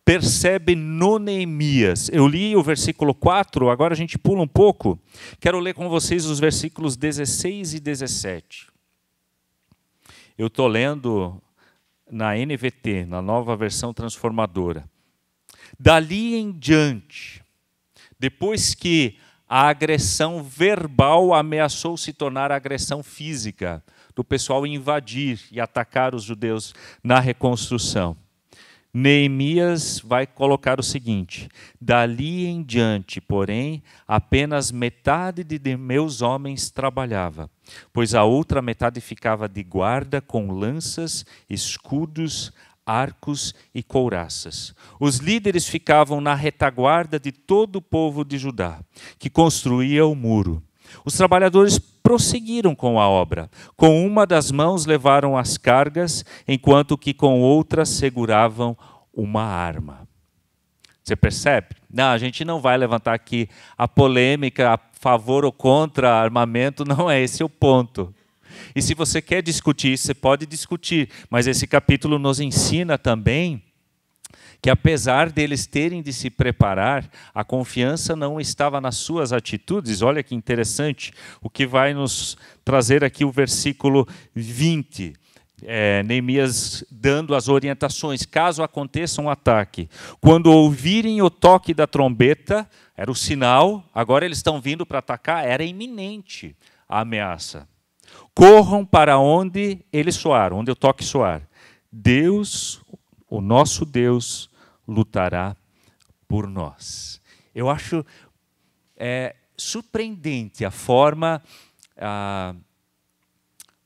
percebe 0.04 0.74
no 0.74 1.18
Neemias. 1.18 2.10
Eu 2.12 2.28
li 2.28 2.54
o 2.54 2.62
versículo 2.62 3.14
4, 3.14 3.70
agora 3.70 3.94
a 3.94 3.96
gente 3.96 4.18
pula 4.18 4.42
um 4.42 4.48
pouco. 4.48 4.98
Quero 5.40 5.58
ler 5.58 5.72
com 5.72 5.88
vocês 5.88 6.26
os 6.26 6.38
versículos 6.38 6.96
16 6.96 7.74
e 7.74 7.80
17. 7.80 8.73
Eu 10.36 10.48
estou 10.48 10.66
lendo 10.66 11.40
na 12.10 12.34
NVT, 12.36 13.06
na 13.06 13.22
nova 13.22 13.56
versão 13.56 13.94
transformadora. 13.94 14.88
Dali 15.78 16.34
em 16.34 16.52
diante, 16.52 17.42
depois 18.18 18.74
que 18.74 19.18
a 19.48 19.68
agressão 19.68 20.42
verbal 20.42 21.32
ameaçou 21.32 21.96
se 21.96 22.12
tornar 22.12 22.50
agressão 22.50 23.02
física, 23.02 23.84
do 24.14 24.24
pessoal 24.24 24.66
invadir 24.66 25.40
e 25.50 25.60
atacar 25.60 26.14
os 26.14 26.22
judeus 26.22 26.74
na 27.02 27.20
reconstrução. 27.20 28.16
Neemias 28.96 29.98
vai 29.98 30.24
colocar 30.24 30.78
o 30.78 30.82
seguinte: 30.82 31.48
Dali 31.80 32.46
em 32.46 32.62
diante, 32.62 33.20
porém, 33.20 33.82
apenas 34.06 34.70
metade 34.70 35.42
de 35.42 35.76
meus 35.76 36.22
homens 36.22 36.70
trabalhava, 36.70 37.50
pois 37.92 38.14
a 38.14 38.22
outra 38.22 38.62
metade 38.62 39.00
ficava 39.00 39.48
de 39.48 39.64
guarda 39.64 40.20
com 40.20 40.52
lanças, 40.52 41.26
escudos, 41.50 42.52
arcos 42.86 43.52
e 43.74 43.82
couraças. 43.82 44.72
Os 45.00 45.18
líderes 45.18 45.66
ficavam 45.66 46.20
na 46.20 46.34
retaguarda 46.34 47.18
de 47.18 47.32
todo 47.32 47.76
o 47.76 47.82
povo 47.82 48.24
de 48.24 48.38
Judá, 48.38 48.80
que 49.18 49.28
construía 49.28 50.06
o 50.06 50.14
muro. 50.14 50.62
Os 51.04 51.14
trabalhadores 51.14 51.78
prosseguiram 51.78 52.74
com 52.74 53.00
a 53.00 53.08
obra. 53.08 53.50
Com 53.76 54.06
uma 54.06 54.26
das 54.26 54.50
mãos 54.50 54.84
levaram 54.84 55.36
as 55.36 55.56
cargas, 55.56 56.24
enquanto 56.46 56.98
que 56.98 57.14
com 57.14 57.40
outra 57.40 57.84
seguravam 57.84 58.76
uma 59.12 59.42
arma. 59.42 60.06
Você 61.02 61.14
percebe? 61.14 61.68
Não, 61.92 62.10
a 62.10 62.18
gente 62.18 62.44
não 62.44 62.60
vai 62.60 62.76
levantar 62.76 63.14
aqui 63.14 63.48
a 63.76 63.86
polêmica 63.86 64.72
a 64.72 64.78
favor 64.98 65.44
ou 65.44 65.52
contra 65.52 66.14
armamento, 66.14 66.84
não 66.88 67.10
é 67.10 67.20
esse 67.20 67.44
o 67.44 67.48
ponto. 67.48 68.14
E 68.74 68.80
se 68.80 68.94
você 68.94 69.20
quer 69.20 69.42
discutir 69.42 69.92
isso, 69.92 70.06
você 70.06 70.14
pode 70.14 70.46
discutir, 70.46 71.10
mas 71.28 71.46
esse 71.46 71.66
capítulo 71.66 72.18
nos 72.18 72.40
ensina 72.40 72.96
também 72.96 73.62
que 74.64 74.70
apesar 74.70 75.30
deles 75.30 75.66
terem 75.66 76.00
de 76.00 76.10
se 76.10 76.30
preparar, 76.30 77.06
a 77.34 77.44
confiança 77.44 78.16
não 78.16 78.40
estava 78.40 78.80
nas 78.80 78.96
suas 78.96 79.30
atitudes. 79.30 80.00
Olha 80.00 80.22
que 80.22 80.34
interessante 80.34 81.12
o 81.42 81.50
que 81.50 81.66
vai 81.66 81.92
nos 81.92 82.38
trazer 82.64 83.04
aqui 83.04 83.26
o 83.26 83.30
versículo 83.30 84.08
20. 84.34 85.12
É, 85.64 86.02
Neemias 86.04 86.82
dando 86.90 87.34
as 87.34 87.46
orientações, 87.46 88.24
caso 88.24 88.62
aconteça 88.62 89.20
um 89.20 89.28
ataque. 89.28 89.86
Quando 90.18 90.50
ouvirem 90.50 91.20
o 91.20 91.28
toque 91.28 91.74
da 91.74 91.86
trombeta, 91.86 92.66
era 92.96 93.10
o 93.10 93.14
sinal, 93.14 93.84
agora 93.94 94.24
eles 94.24 94.38
estão 94.38 94.62
vindo 94.62 94.86
para 94.86 95.00
atacar, 95.00 95.46
era 95.46 95.62
iminente 95.62 96.56
a 96.88 97.00
ameaça. 97.00 97.68
Corram 98.34 98.82
para 98.82 99.18
onde 99.18 99.84
eles 99.92 100.14
soaram, 100.14 100.60
onde 100.60 100.70
o 100.70 100.74
toque 100.74 101.04
soar. 101.04 101.42
Deus, 101.92 102.80
o 103.28 103.42
nosso 103.42 103.84
Deus, 103.84 104.48
lutará 104.86 105.56
por 106.28 106.46
nós. 106.46 107.20
Eu 107.54 107.70
acho 107.70 108.04
é, 108.96 109.36
surpreendente 109.56 110.64
a 110.64 110.70
forma 110.70 111.42
ah, 111.96 112.54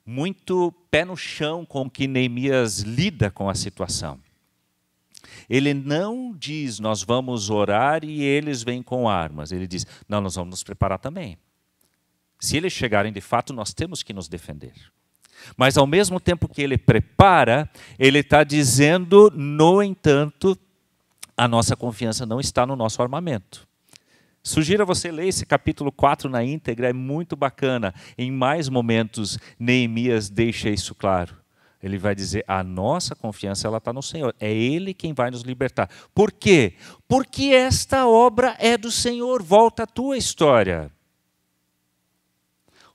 muito 0.04 0.72
pé 0.90 1.04
no 1.04 1.16
chão 1.16 1.66
com 1.66 1.88
que 1.88 2.06
Neemias 2.06 2.80
lida 2.80 3.30
com 3.30 3.48
a 3.48 3.54
situação. 3.54 4.18
Ele 5.48 5.74
não 5.74 6.34
diz, 6.36 6.78
nós 6.78 7.02
vamos 7.02 7.50
orar 7.50 8.04
e 8.04 8.22
eles 8.22 8.62
vêm 8.62 8.82
com 8.82 9.08
armas. 9.08 9.52
Ele 9.52 9.66
diz, 9.66 9.86
não, 10.08 10.20
nós 10.20 10.34
vamos 10.34 10.50
nos 10.50 10.62
preparar 10.62 10.98
também. 10.98 11.38
Se 12.38 12.56
eles 12.56 12.72
chegarem 12.72 13.12
de 13.12 13.20
fato, 13.20 13.52
nós 13.52 13.74
temos 13.74 14.02
que 14.02 14.12
nos 14.12 14.28
defender. 14.28 14.74
Mas 15.56 15.76
ao 15.76 15.86
mesmo 15.86 16.20
tempo 16.20 16.48
que 16.48 16.62
ele 16.62 16.76
prepara, 16.76 17.70
ele 17.98 18.20
está 18.20 18.44
dizendo, 18.44 19.30
no 19.34 19.82
entanto, 19.82 20.58
a 21.38 21.46
nossa 21.46 21.76
confiança 21.76 22.26
não 22.26 22.40
está 22.40 22.66
no 22.66 22.74
nosso 22.74 23.00
armamento. 23.00 23.66
Sugiro 24.42 24.82
a 24.82 24.86
você 24.86 25.10
ler 25.12 25.28
esse 25.28 25.46
capítulo 25.46 25.92
4 25.92 26.28
na 26.28 26.42
íntegra, 26.42 26.88
é 26.88 26.92
muito 26.92 27.36
bacana. 27.36 27.94
Em 28.16 28.30
mais 28.30 28.68
momentos, 28.68 29.38
Neemias 29.58 30.28
deixa 30.28 30.68
isso 30.68 30.94
claro. 30.94 31.36
Ele 31.80 31.96
vai 31.96 32.14
dizer: 32.14 32.44
a 32.48 32.64
nossa 32.64 33.14
confiança 33.14 33.68
ela 33.68 33.78
está 33.78 33.92
no 33.92 34.02
Senhor. 34.02 34.34
É 34.40 34.52
Ele 34.52 34.92
quem 34.92 35.12
vai 35.12 35.30
nos 35.30 35.42
libertar. 35.42 35.88
Por 36.12 36.32
quê? 36.32 36.74
Porque 37.06 37.44
esta 37.52 38.08
obra 38.08 38.56
é 38.58 38.76
do 38.76 38.90
Senhor. 38.90 39.42
Volta 39.42 39.84
a 39.84 39.86
tua 39.86 40.16
história. 40.16 40.90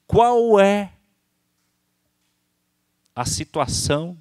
Qual 0.06 0.60
é 0.60 0.92
a 3.16 3.26
situação 3.26 4.18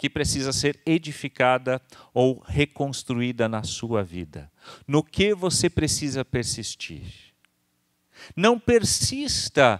que 0.00 0.08
precisa 0.08 0.50
ser 0.50 0.80
edificada 0.86 1.78
ou 2.14 2.42
reconstruída 2.46 3.46
na 3.50 3.62
sua 3.62 4.02
vida. 4.02 4.50
No 4.88 5.04
que 5.04 5.34
você 5.34 5.68
precisa 5.68 6.24
persistir. 6.24 7.02
Não 8.34 8.58
persista, 8.58 9.78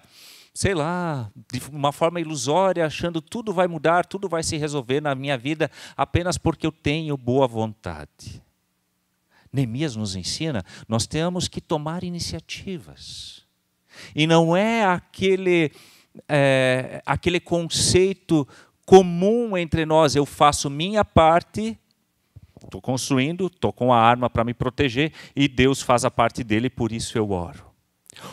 sei 0.52 0.74
lá, 0.74 1.32
de 1.50 1.62
uma 1.70 1.90
forma 1.90 2.20
ilusória, 2.20 2.84
achando 2.84 3.22
tudo 3.22 3.50
vai 3.50 3.66
mudar, 3.66 4.04
tudo 4.04 4.28
vai 4.28 4.42
se 4.42 4.58
resolver 4.58 5.00
na 5.00 5.14
minha 5.14 5.38
vida 5.38 5.70
apenas 5.96 6.36
porque 6.36 6.66
eu 6.66 6.72
tenho 6.72 7.16
boa 7.16 7.48
vontade. 7.48 8.42
Neemias 9.50 9.96
nos 9.96 10.14
ensina, 10.14 10.62
nós 10.86 11.06
temos 11.06 11.48
que 11.48 11.62
tomar 11.62 12.04
iniciativas. 12.04 13.46
E 14.14 14.26
não 14.26 14.54
é 14.54 14.84
aquele, 14.84 15.72
é, 16.28 17.02
aquele 17.06 17.40
conceito 17.40 18.46
comum 18.90 19.56
entre 19.56 19.86
nós, 19.86 20.16
eu 20.16 20.26
faço 20.26 20.68
minha 20.68 21.04
parte, 21.04 21.78
estou 22.60 22.80
construindo, 22.80 23.46
estou 23.46 23.72
com 23.72 23.92
a 23.92 23.96
arma 23.96 24.28
para 24.28 24.42
me 24.42 24.52
proteger, 24.52 25.12
e 25.36 25.46
Deus 25.46 25.80
faz 25.80 26.04
a 26.04 26.10
parte 26.10 26.42
dele, 26.42 26.68
por 26.68 26.90
isso 26.90 27.16
eu 27.16 27.30
oro. 27.30 27.64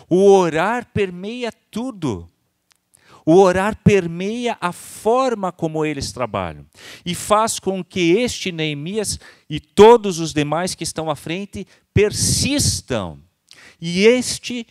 O 0.09 0.31
orar 0.31 0.87
permeia 0.91 1.51
tudo. 1.69 2.27
O 3.23 3.35
orar 3.35 3.77
permeia 3.83 4.57
a 4.59 4.71
forma 4.71 5.51
como 5.51 5.85
eles 5.85 6.11
trabalham 6.11 6.65
e 7.05 7.13
faz 7.13 7.59
com 7.59 7.83
que 7.83 8.13
este 8.13 8.51
Neemias 8.51 9.19
e 9.47 9.59
todos 9.59 10.17
os 10.19 10.33
demais 10.33 10.73
que 10.73 10.83
estão 10.83 11.07
à 11.07 11.15
frente 11.15 11.67
persistam. 11.93 13.19
E 13.79 14.07
este 14.07 14.65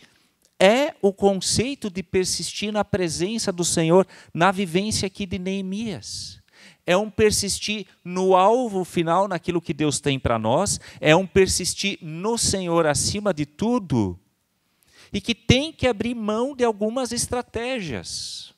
é 0.59 0.95
o 1.01 1.13
conceito 1.13 1.89
de 1.89 2.01
persistir 2.01 2.71
na 2.71 2.83
presença 2.83 3.51
do 3.51 3.63
Senhor, 3.63 4.07
na 4.33 4.51
vivência 4.51 5.05
aqui 5.05 5.25
de 5.25 5.37
Neemias. 5.37 6.41
É 6.85 6.95
um 6.95 7.09
persistir 7.09 7.85
no 8.03 8.35
alvo 8.35 8.83
final, 8.83 9.27
naquilo 9.27 9.61
que 9.61 9.73
Deus 9.73 9.99
tem 9.99 10.17
para 10.17 10.39
nós, 10.39 10.79
é 10.99 11.15
um 11.15 11.27
persistir 11.27 11.99
no 12.01 12.37
Senhor 12.37 12.87
acima 12.87 13.33
de 13.33 13.45
tudo, 13.45 14.19
e 15.11 15.21
que 15.21 15.35
tem 15.35 15.71
que 15.71 15.87
abrir 15.87 16.15
mão 16.15 16.55
de 16.55 16.63
algumas 16.63 17.11
estratégias, 17.11 18.53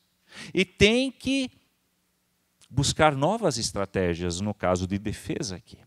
e 0.54 0.64
tem 0.64 1.12
que 1.12 1.50
buscar 2.70 3.16
novas 3.16 3.58
estratégias, 3.58 4.40
no 4.40 4.54
caso 4.54 4.86
de 4.86 5.00
defesa 5.00 5.56
aqui. 5.56 5.80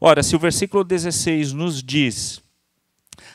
Ora, 0.00 0.22
se 0.22 0.34
o 0.34 0.38
versículo 0.38 0.82
16 0.82 1.52
nos 1.52 1.82
diz 1.82 2.42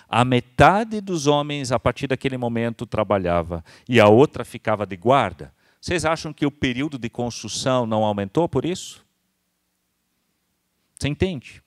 a 0.07 0.23
metade 0.23 1.01
dos 1.01 1.27
homens, 1.27 1.71
a 1.71 1.79
partir 1.79 2.07
daquele 2.07 2.37
momento, 2.37 2.85
trabalhava 2.85 3.63
e 3.87 3.99
a 3.99 4.07
outra 4.07 4.43
ficava 4.45 4.85
de 4.85 4.95
guarda. 4.95 5.53
Vocês 5.79 6.05
acham 6.05 6.31
que 6.31 6.45
o 6.45 6.51
período 6.51 6.97
de 6.97 7.09
construção 7.09 7.85
não 7.85 8.03
aumentou 8.03 8.47
por 8.47 8.65
isso? 8.65 9.05
Você 10.97 11.07
entende? 11.07 11.63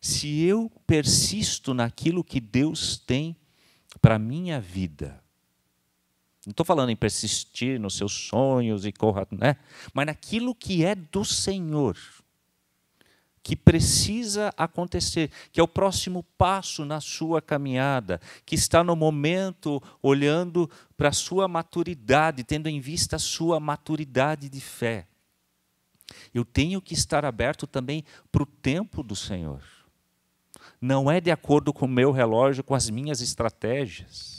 Se 0.00 0.42
eu 0.42 0.70
persisto 0.86 1.72
naquilo 1.72 2.22
que 2.22 2.40
Deus 2.40 2.98
tem 2.98 3.36
para 4.00 4.16
a 4.16 4.18
minha 4.18 4.60
vida, 4.60 5.22
não 6.44 6.50
estou 6.50 6.66
falando 6.66 6.90
em 6.90 6.96
persistir 6.96 7.78
nos 7.78 7.96
seus 7.96 8.12
sonhos 8.12 8.84
e 8.84 8.92
corra, 8.92 9.26
né? 9.30 9.56
mas 9.94 10.06
naquilo 10.06 10.54
que 10.54 10.84
é 10.84 10.94
do 10.94 11.24
Senhor 11.24 11.96
que 13.42 13.56
precisa 13.56 14.52
acontecer, 14.56 15.30
que 15.50 15.58
é 15.58 15.62
o 15.62 15.68
próximo 15.68 16.22
passo 16.38 16.84
na 16.84 17.00
sua 17.00 17.42
caminhada, 17.42 18.20
que 18.46 18.54
está 18.54 18.84
no 18.84 18.94
momento 18.94 19.82
olhando 20.00 20.70
para 20.96 21.08
a 21.08 21.12
sua 21.12 21.48
maturidade, 21.48 22.44
tendo 22.44 22.68
em 22.68 22.80
vista 22.80 23.16
a 23.16 23.18
sua 23.18 23.58
maturidade 23.58 24.48
de 24.48 24.60
fé. 24.60 25.06
Eu 26.32 26.44
tenho 26.44 26.80
que 26.80 26.94
estar 26.94 27.24
aberto 27.24 27.66
também 27.66 28.04
para 28.30 28.42
o 28.42 28.46
tempo 28.46 29.02
do 29.02 29.16
Senhor. 29.16 29.62
Não 30.80 31.10
é 31.10 31.20
de 31.20 31.30
acordo 31.30 31.72
com 31.72 31.86
o 31.86 31.88
meu 31.88 32.12
relógio, 32.12 32.62
com 32.62 32.74
as 32.74 32.88
minhas 32.90 33.20
estratégias. 33.20 34.31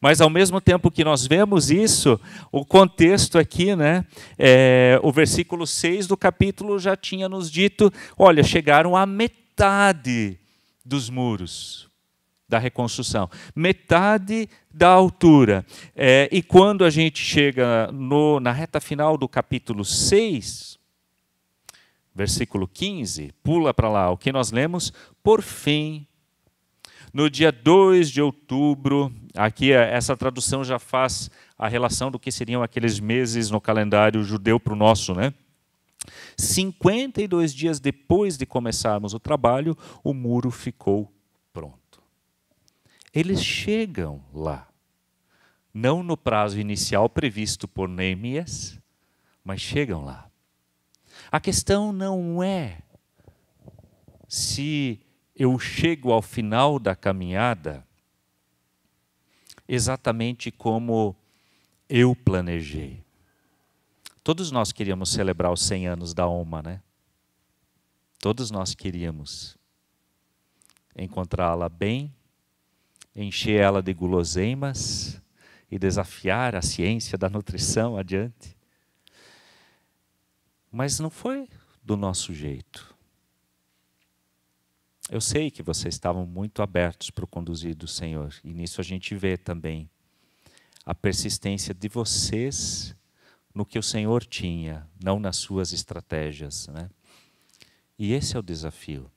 Mas 0.00 0.20
ao 0.20 0.30
mesmo 0.30 0.60
tempo 0.60 0.90
que 0.90 1.04
nós 1.04 1.26
vemos 1.26 1.70
isso, 1.70 2.20
o 2.50 2.64
contexto 2.64 3.38
aqui, 3.38 3.74
né, 3.74 4.04
é, 4.38 4.98
o 5.02 5.12
versículo 5.12 5.66
6 5.66 6.06
do 6.06 6.16
capítulo 6.16 6.78
já 6.78 6.96
tinha 6.96 7.28
nos 7.28 7.50
dito: 7.50 7.92
olha, 8.16 8.42
chegaram 8.42 8.96
à 8.96 9.06
metade 9.06 10.38
dos 10.84 11.10
muros 11.10 11.88
da 12.48 12.58
reconstrução, 12.58 13.28
metade 13.54 14.48
da 14.72 14.88
altura. 14.88 15.64
É, 15.96 16.28
e 16.30 16.42
quando 16.42 16.84
a 16.84 16.90
gente 16.90 17.18
chega 17.18 17.90
no, 17.90 18.38
na 18.38 18.52
reta 18.52 18.80
final 18.80 19.16
do 19.16 19.28
capítulo 19.28 19.84
6, 19.84 20.78
versículo 22.14 22.68
15, 22.68 23.32
pula 23.42 23.74
para 23.74 23.88
lá, 23.88 24.10
o 24.10 24.16
que 24.16 24.30
nós 24.30 24.52
lemos? 24.52 24.92
Por 25.22 25.42
fim, 25.42 26.06
no 27.14 27.30
dia 27.30 27.52
2 27.52 28.10
de 28.10 28.20
outubro, 28.20 29.14
aqui 29.36 29.72
é, 29.72 29.94
essa 29.94 30.16
tradução 30.16 30.64
já 30.64 30.80
faz 30.80 31.30
a 31.56 31.68
relação 31.68 32.10
do 32.10 32.18
que 32.18 32.32
seriam 32.32 32.60
aqueles 32.60 32.98
meses 32.98 33.50
no 33.50 33.60
calendário 33.60 34.24
judeu 34.24 34.58
para 34.58 34.72
o 34.72 34.76
nosso, 34.76 35.14
né? 35.14 35.32
52 36.36 37.54
dias 37.54 37.78
depois 37.78 38.36
de 38.36 38.44
começarmos 38.44 39.14
o 39.14 39.20
trabalho, 39.20 39.78
o 40.02 40.12
muro 40.12 40.50
ficou 40.50 41.08
pronto. 41.52 42.02
Eles 43.14 43.40
chegam 43.42 44.20
lá, 44.34 44.66
não 45.72 46.02
no 46.02 46.16
prazo 46.16 46.58
inicial 46.58 47.08
previsto 47.08 47.68
por 47.68 47.88
Neemias, 47.88 48.76
mas 49.44 49.60
chegam 49.60 50.04
lá. 50.04 50.28
A 51.30 51.38
questão 51.38 51.92
não 51.92 52.42
é 52.42 52.78
se 54.26 54.98
eu 55.34 55.58
chego 55.58 56.12
ao 56.12 56.22
final 56.22 56.78
da 56.78 56.94
caminhada 56.94 57.86
exatamente 59.66 60.50
como 60.50 61.16
eu 61.88 62.14
planejei. 62.14 63.02
Todos 64.22 64.50
nós 64.50 64.72
queríamos 64.72 65.10
celebrar 65.10 65.52
os 65.52 65.62
100 65.62 65.88
anos 65.88 66.14
da 66.14 66.26
OMA, 66.26 66.62
né? 66.62 66.82
Todos 68.18 68.50
nós 68.50 68.74
queríamos 68.74 69.56
encontrá-la 70.96 71.68
bem, 71.68 72.14
encher 73.14 73.60
ela 73.60 73.82
de 73.82 73.92
guloseimas 73.92 75.20
e 75.70 75.78
desafiar 75.78 76.54
a 76.54 76.62
ciência 76.62 77.18
da 77.18 77.28
nutrição 77.28 77.96
adiante. 77.96 78.56
Mas 80.70 80.98
não 80.98 81.10
foi 81.10 81.48
do 81.82 81.96
nosso 81.96 82.32
jeito. 82.32 82.93
Eu 85.14 85.20
sei 85.20 85.48
que 85.48 85.62
vocês 85.62 85.94
estavam 85.94 86.26
muito 86.26 86.60
abertos 86.60 87.08
para 87.08 87.24
o 87.24 87.28
conduzir 87.28 87.76
do 87.76 87.86
Senhor, 87.86 88.34
e 88.42 88.52
nisso 88.52 88.80
a 88.80 88.84
gente 88.84 89.14
vê 89.14 89.36
também 89.36 89.88
a 90.84 90.92
persistência 90.92 91.72
de 91.72 91.86
vocês 91.86 92.96
no 93.54 93.64
que 93.64 93.78
o 93.78 93.82
Senhor 93.82 94.24
tinha, 94.24 94.88
não 95.00 95.20
nas 95.20 95.36
suas 95.36 95.72
estratégias. 95.72 96.66
Né? 96.66 96.90
E 97.96 98.12
esse 98.12 98.34
é 98.34 98.40
o 98.40 98.42
desafio. 98.42 99.08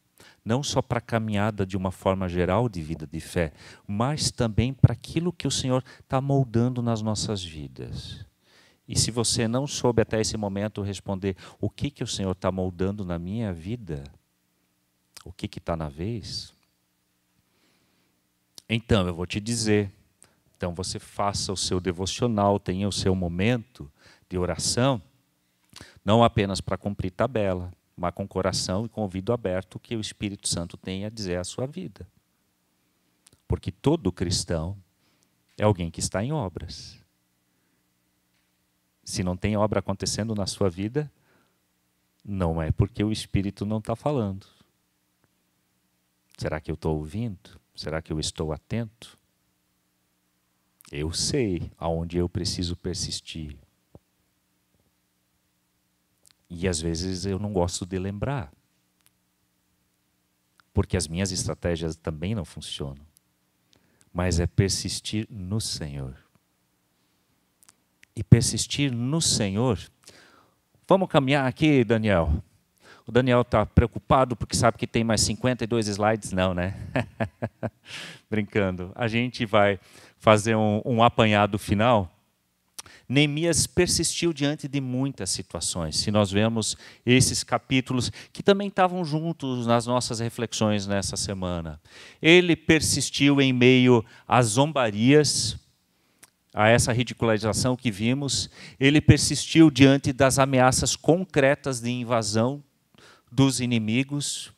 Não 0.45 0.61
só 0.61 0.83
para 0.83 0.99
a 0.99 1.01
caminhada 1.01 1.65
de 1.65 1.75
uma 1.75 1.89
forma 1.89 2.29
geral 2.29 2.69
de 2.69 2.79
vida 2.79 3.07
de 3.07 3.19
fé, 3.19 3.51
mas 3.87 4.29
também 4.29 4.75
para 4.75 4.93
aquilo 4.93 5.33
que 5.33 5.47
o 5.47 5.51
Senhor 5.51 5.83
está 5.99 6.21
moldando 6.21 6.79
nas 6.79 7.01
nossas 7.01 7.43
vidas. 7.43 8.23
E 8.87 8.95
se 8.95 9.09
você 9.09 9.47
não 9.47 9.65
soube 9.65 10.03
até 10.03 10.21
esse 10.21 10.37
momento 10.37 10.83
responder 10.83 11.35
o 11.59 11.71
que, 11.71 11.89
que 11.89 12.03
o 12.03 12.07
Senhor 12.07 12.33
está 12.33 12.51
moldando 12.51 13.03
na 13.03 13.17
minha 13.17 13.51
vida, 13.51 14.03
o 15.27 15.33
que 15.33 15.45
está 15.57 15.75
na 15.75 15.89
vez, 15.89 16.53
então 18.69 19.07
eu 19.07 19.15
vou 19.15 19.25
te 19.25 19.39
dizer. 19.39 19.91
Então 20.55 20.73
você 20.73 20.99
faça 20.99 21.53
o 21.53 21.57
seu 21.57 21.79
devocional, 21.79 22.59
tenha 22.59 22.87
o 22.87 22.91
seu 22.91 23.15
momento 23.15 23.91
de 24.29 24.37
oração, 24.37 25.01
não 26.03 26.23
apenas 26.23 26.59
para 26.59 26.77
cumprir 26.77 27.11
tabela, 27.11 27.71
mas 27.95 28.13
com 28.13 28.27
coração 28.27 28.85
e 28.85 28.89
com 28.89 29.01
ouvido 29.01 29.31
aberto 29.31 29.79
que 29.79 29.95
o 29.95 30.01
Espírito 30.01 30.47
Santo 30.47 30.75
tem 30.75 31.05
a 31.05 31.09
dizer 31.09 31.37
à 31.37 31.43
sua 31.43 31.65
vida. 31.67 32.07
Porque 33.47 33.71
todo 33.71 34.11
cristão 34.11 34.75
é 35.57 35.63
alguém 35.63 35.89
que 35.89 35.99
está 35.99 36.23
em 36.23 36.31
obras. 36.31 36.99
Se 39.03 39.23
não 39.23 39.37
tem 39.37 39.55
obra 39.55 39.79
acontecendo 39.79 40.35
na 40.35 40.45
sua 40.45 40.69
vida, 40.69 41.09
não 42.25 42.61
é 42.61 42.71
porque 42.71 43.03
o 43.03 43.11
Espírito 43.11 43.65
não 43.65 43.77
está 43.77 43.95
falando. 43.95 44.45
Será 46.37 46.61
que 46.61 46.69
eu 46.69 46.75
estou 46.75 46.95
ouvindo? 46.95 47.59
Será 47.75 48.01
que 48.01 48.13
eu 48.13 48.19
estou 48.19 48.53
atento? 48.53 49.17
Eu 50.91 51.11
sei 51.11 51.71
aonde 51.77 52.17
eu 52.17 52.29
preciso 52.29 52.75
persistir. 52.75 53.57
E 56.49 56.67
às 56.67 56.79
vezes 56.79 57.25
eu 57.25 57.39
não 57.39 57.51
gosto 57.51 57.85
de 57.85 57.97
lembrar. 57.99 58.53
Porque 60.73 60.95
as 60.95 61.07
minhas 61.07 61.31
estratégias 61.31 61.95
também 61.95 62.35
não 62.35 62.45
funcionam. 62.45 63.05
Mas 64.13 64.39
é 64.39 64.47
persistir 64.47 65.27
no 65.29 65.59
Senhor. 65.59 66.15
E 68.15 68.23
persistir 68.23 68.91
no 68.91 69.21
Senhor. 69.21 69.79
Vamos 70.87 71.09
caminhar 71.09 71.47
aqui, 71.47 71.83
Daniel. 71.83 72.41
O 73.07 73.11
Daniel 73.11 73.41
está 73.41 73.65
preocupado 73.65 74.35
porque 74.35 74.55
sabe 74.55 74.77
que 74.77 74.85
tem 74.85 75.03
mais 75.03 75.21
52 75.21 75.87
slides. 75.87 76.33
Não, 76.33 76.53
né? 76.53 76.75
Brincando. 78.29 78.91
A 78.93 79.07
gente 79.07 79.45
vai 79.45 79.79
fazer 80.19 80.55
um, 80.55 80.81
um 80.85 81.01
apanhado 81.01 81.57
final 81.57 82.13
Neemias 83.09 83.65
persistiu 83.65 84.33
diante 84.33 84.67
de 84.67 84.81
muitas 84.81 85.29
situações. 85.29 85.95
Se 85.95 86.11
nós 86.11 86.29
vemos 86.29 86.75
esses 87.05 87.41
capítulos 87.41 88.11
que 88.33 88.43
também 88.43 88.67
estavam 88.67 89.05
juntos 89.05 89.65
nas 89.65 89.85
nossas 89.85 90.19
reflexões 90.19 90.85
nessa 90.85 91.15
semana. 91.15 91.79
Ele 92.21 92.53
persistiu 92.55 93.39
em 93.39 93.53
meio 93.53 94.03
às 94.27 94.47
zombarias, 94.47 95.57
a 96.53 96.67
essa 96.67 96.91
ridicularização 96.91 97.77
que 97.77 97.91
vimos, 97.91 98.49
ele 98.79 98.99
persistiu 98.99 99.69
diante 99.69 100.11
das 100.11 100.39
ameaças 100.39 100.95
concretas 100.95 101.79
de 101.79 101.89
invasão 101.89 102.63
dos 103.31 103.59
inimigos, 103.59 104.53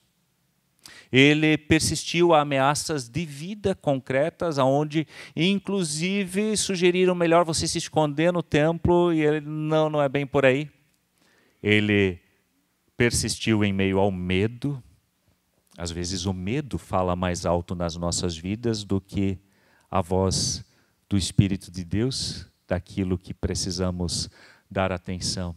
ele 1.11 1.57
persistiu 1.57 2.33
a 2.33 2.41
ameaças 2.41 3.09
de 3.09 3.25
vida 3.25 3.73
concretas, 3.73 4.59
aonde 4.59 5.07
inclusive 5.35 6.55
sugeriram 6.55 7.15
melhor 7.15 7.43
você 7.43 7.67
se 7.67 7.79
esconder 7.79 8.31
no 8.31 8.43
templo 8.43 9.11
e 9.11 9.21
ele 9.21 9.41
não, 9.41 9.89
não 9.89 10.01
é 10.01 10.07
bem 10.07 10.25
por 10.25 10.45
aí. 10.45 10.69
Ele 11.63 12.19
persistiu 12.95 13.63
em 13.63 13.73
meio 13.73 13.97
ao 13.97 14.11
medo. 14.11 14.81
Às 15.77 15.89
vezes 15.89 16.25
o 16.25 16.33
medo 16.33 16.77
fala 16.77 17.15
mais 17.15 17.45
alto 17.45 17.73
nas 17.73 17.95
nossas 17.95 18.37
vidas 18.37 18.83
do 18.83 19.01
que 19.01 19.39
a 19.89 20.01
voz 20.01 20.63
do 21.09 21.17
Espírito 21.17 21.71
de 21.71 21.83
Deus, 21.83 22.45
daquilo 22.67 23.17
que 23.17 23.33
precisamos 23.33 24.29
dar 24.69 24.91
atenção. 24.91 25.55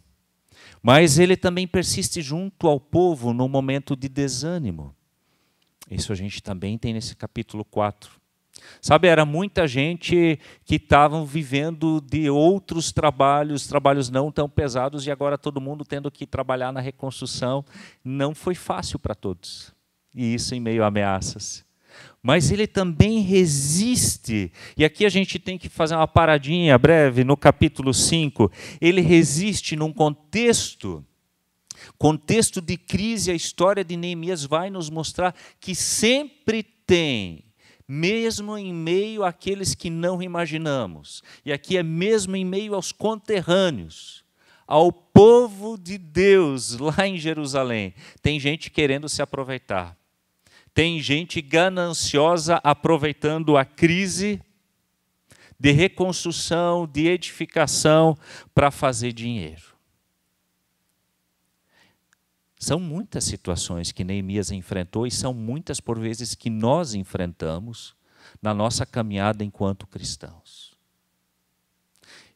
Mas 0.83 1.18
ele 1.18 1.37
também 1.37 1.66
persiste 1.66 2.20
junto 2.20 2.66
ao 2.66 2.81
povo 2.81 3.33
no 3.33 3.48
momento 3.48 3.94
de 3.94 4.09
desânimo. 4.09 4.94
Isso 5.90 6.12
a 6.12 6.16
gente 6.16 6.42
também 6.42 6.79
tem 6.79 6.92
nesse 6.92 7.14
capítulo 7.14 7.64
4. 7.64 8.20
Sabe, 8.81 9.09
era 9.09 9.25
muita 9.25 9.66
gente 9.66 10.38
que 10.64 10.77
estavam 10.77 11.25
vivendo 11.25 12.01
de 12.01 12.29
outros 12.29 12.92
trabalhos, 12.92 13.66
trabalhos 13.66 14.11
não 14.11 14.31
tão 14.31 14.48
pesados, 14.48 15.07
e 15.07 15.11
agora 15.11 15.38
todo 15.38 15.61
mundo 15.61 15.85
tendo 15.85 16.11
que 16.11 16.27
trabalhar 16.27 16.72
na 16.72 16.81
reconstrução. 16.81 17.64
Não 18.05 18.35
foi 18.35 18.55
fácil 18.55 18.98
para 18.98 19.14
todos. 19.14 19.72
E 20.14 20.35
isso 20.35 20.55
em 20.55 20.61
meio 20.61 20.85
a 20.85 20.88
ameaças. 20.88 21.64
Mas 22.22 22.52
ele 22.52 22.66
também 22.66 23.20
resiste. 23.20 24.52
E 24.76 24.85
aqui 24.85 25.04
a 25.04 25.08
gente 25.08 25.38
tem 25.38 25.58
que 25.58 25.68
fazer 25.68 25.96
uma 25.96 26.06
paradinha 26.06 26.78
breve 26.78 27.24
no 27.24 27.37
capítulo 27.37 27.92
5. 27.92 28.50
Ele 28.80 29.00
resiste 29.00 29.74
num 29.74 29.92
contexto 29.92 31.04
contexto 31.98 32.61
de 32.61 32.76
crise, 32.76 33.30
a 33.30 33.35
história 33.35 33.85
de 33.85 33.96
Neemias 33.96 34.44
vai 34.44 34.70
nos 34.70 34.90
mostrar 34.90 35.35
que 35.61 35.74
sempre 35.74 36.62
tem, 36.62 37.44
mesmo 37.88 38.56
em 38.56 38.72
meio 38.72 39.24
àqueles 39.24 39.74
que 39.74 39.90
não 39.90 40.22
imaginamos, 40.22 41.22
e 41.44 41.52
aqui 41.52 41.76
é 41.76 41.82
mesmo 41.82 42.37
em 42.37 42.44
meio 42.44 42.74
aos 42.74 42.92
conterrâneos, 42.92 44.24
ao 44.66 44.92
povo 44.92 45.76
de 45.76 45.98
Deus 45.98 46.78
lá 46.78 47.06
em 47.06 47.18
Jerusalém, 47.18 47.94
tem 48.22 48.38
gente 48.38 48.70
querendo 48.70 49.08
se 49.08 49.20
aproveitar. 49.20 49.96
Tem 50.74 51.00
gente 51.00 51.40
gananciosa 51.42 52.61
aproveitando 52.64 53.56
a 53.56 53.64
crise 53.64 54.40
de 55.58 55.70
reconstrução, 55.70 56.87
de 56.87 57.06
edificação 57.06 58.16
para 58.54 58.70
fazer 58.70 59.12
dinheiro. 59.12 59.72
São 62.58 62.80
muitas 62.80 63.24
situações 63.24 63.92
que 63.92 64.04
Neemias 64.04 64.50
enfrentou 64.50 65.06
e 65.06 65.11
são 65.11 65.35
muitas 65.35 65.80
por 65.80 65.98
vezes 65.98 66.35
que 66.35 66.48
nós 66.48 66.94
enfrentamos 66.94 67.94
na 68.40 68.54
nossa 68.54 68.87
caminhada 68.87 69.44
enquanto 69.44 69.87
cristãos. 69.87 70.71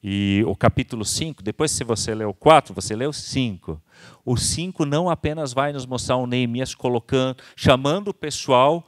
E 0.08 0.44
o 0.46 0.54
capítulo 0.54 1.04
5, 1.04 1.42
depois 1.42 1.72
se 1.72 1.82
você 1.82 2.14
leu 2.14 2.32
4, 2.32 2.72
você 2.72 2.94
leu 2.94 3.12
5. 3.12 3.82
O 4.24 4.36
5 4.36 4.84
não 4.84 5.10
apenas 5.10 5.52
vai 5.52 5.72
nos 5.72 5.84
mostrar 5.84 6.14
o 6.14 6.28
Neemias 6.28 6.76
colocando, 6.76 7.42
chamando 7.56 8.06
o 8.06 8.14
pessoal 8.14 8.86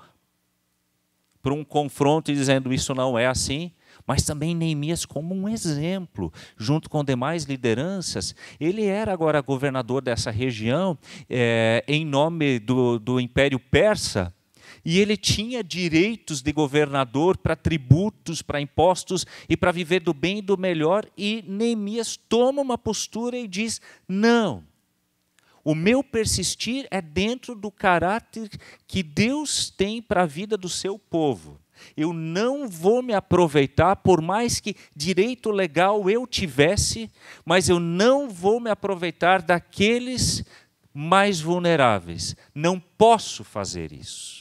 para 1.43 1.53
um 1.53 1.65
confronto 1.65 2.31
e 2.31 2.35
dizendo 2.37 2.73
isso 2.73 2.95
não 2.95 3.19
é 3.19 3.27
assim, 3.27 3.73
mas 4.07 4.23
também 4.23 4.55
Neemias 4.55 5.05
como 5.05 5.35
um 5.35 5.49
exemplo, 5.49 6.33
junto 6.57 6.89
com 6.89 7.03
demais 7.03 7.43
lideranças. 7.43 8.33
Ele 8.61 8.85
era 8.85 9.13
agora 9.13 9.41
governador 9.41 10.01
dessa 10.01 10.31
região, 10.31 10.97
é, 11.29 11.83
em 11.89 12.05
nome 12.05 12.61
do, 12.61 12.97
do 12.97 13.19
Império 13.19 13.59
Persa, 13.59 14.33
e 14.85 14.99
ele 14.99 15.17
tinha 15.17 15.63
direitos 15.63 16.43
de 16.43 16.53
governador 16.53 17.37
para 17.37 17.57
tributos, 17.57 18.43
para 18.43 18.61
impostos 18.61 19.27
e 19.49 19.57
para 19.57 19.73
viver 19.73 20.01
do 20.01 20.15
bem 20.15 20.39
e 20.39 20.43
do 20.43 20.57
melhor, 20.57 21.07
e 21.17 21.45
Neemias 21.47 22.17
toma 22.29 22.63
uma 22.63 22.79
postura 22.79 23.37
e 23.37 23.49
diz: 23.49 23.81
não. 24.07 24.65
O 25.65 25.75
meu 25.75 26.03
persistir 26.03 26.87
é 26.91 27.03
dentro 27.03 27.55
do 27.55 27.71
caráter 27.71 28.49
que 28.87 29.03
Deus 29.03 29.69
tem 29.69 30.01
para 30.01 30.23
a 30.23 30.27
vida 30.27 30.57
do 30.57 30.69
seu 30.69 30.99
povo. 30.99 31.61
Eu 31.97 32.13
não 32.13 32.69
vou 32.69 33.03
me 33.03 33.13
aproveitar, 33.13 33.97
por 33.97 34.21
mais 34.21 34.61
que 34.61 34.75
direito 34.95 35.51
legal 35.51 36.09
eu 36.09 36.27
tivesse, 36.27 37.11
mas 37.45 37.69
eu 37.69 37.79
não 37.79 38.29
vou 38.29 38.61
me 38.61 38.71
aproveitar 38.71 39.43
daqueles 39.43 40.45
mais 40.93 41.41
vulneráveis. 41.41 42.35
Não 42.55 42.81
posso 42.81 43.45
fazer 43.45 43.93
isso. 43.93 44.38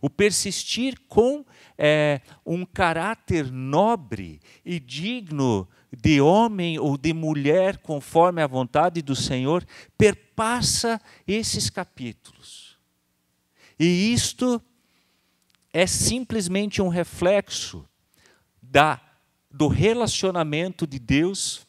O 0.00 0.08
persistir 0.08 0.98
com 1.08 1.44
é, 1.76 2.20
um 2.44 2.64
caráter 2.64 3.50
nobre 3.50 4.40
e 4.64 4.78
digno 4.78 5.68
de 5.90 6.20
homem 6.20 6.78
ou 6.78 6.96
de 6.96 7.12
mulher, 7.12 7.78
conforme 7.78 8.42
a 8.42 8.46
vontade 8.46 9.02
do 9.02 9.16
Senhor, 9.16 9.64
perpassa 9.96 11.00
esses 11.26 11.70
capítulos. 11.70 12.76
E 13.78 14.12
isto 14.12 14.60
é 15.72 15.86
simplesmente 15.86 16.82
um 16.82 16.88
reflexo 16.88 17.88
da, 18.60 19.00
do 19.50 19.68
relacionamento 19.68 20.86
de 20.86 20.98
Deus 20.98 21.66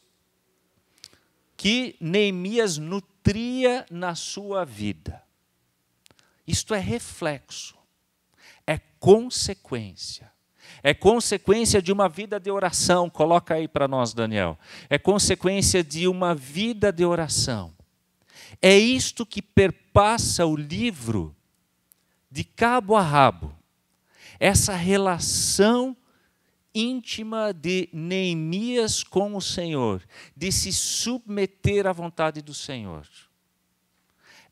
que 1.56 1.96
Neemias 2.00 2.78
nutria 2.78 3.86
na 3.92 4.16
sua 4.16 4.64
vida. 4.64 5.22
Isto 6.48 6.74
é 6.74 6.80
reflexo, 6.80 7.78
consequência. 9.00 10.32
É 10.82 10.94
consequência 10.94 11.82
de 11.82 11.92
uma 11.92 12.08
vida 12.08 12.40
de 12.40 12.50
oração. 12.50 13.10
Coloca 13.10 13.56
aí 13.56 13.68
para 13.68 13.88
nós, 13.88 14.14
Daniel. 14.14 14.58
É 14.90 14.98
consequência 14.98 15.84
de 15.84 16.08
uma 16.08 16.34
vida 16.34 16.92
de 16.92 17.04
oração. 17.04 17.74
É 18.62 18.78
isto 18.78 19.26
que 19.26 19.42
perpassa 19.42 20.46
o 20.46 20.56
livro 20.56 21.36
de 22.32 22.44
cabo 22.44 22.96
a 22.96 23.02
rabo. 23.02 23.56
Essa 24.40 24.74
relação 24.74 25.96
íntima 26.74 27.54
de 27.54 27.90
Neemias 27.92 29.04
com 29.04 29.36
o 29.36 29.42
Senhor, 29.42 30.02
de 30.36 30.52
se 30.52 30.72
submeter 30.72 31.88
à 31.88 31.92
vontade 31.92 32.42
do 32.42 32.54
Senhor, 32.54 33.08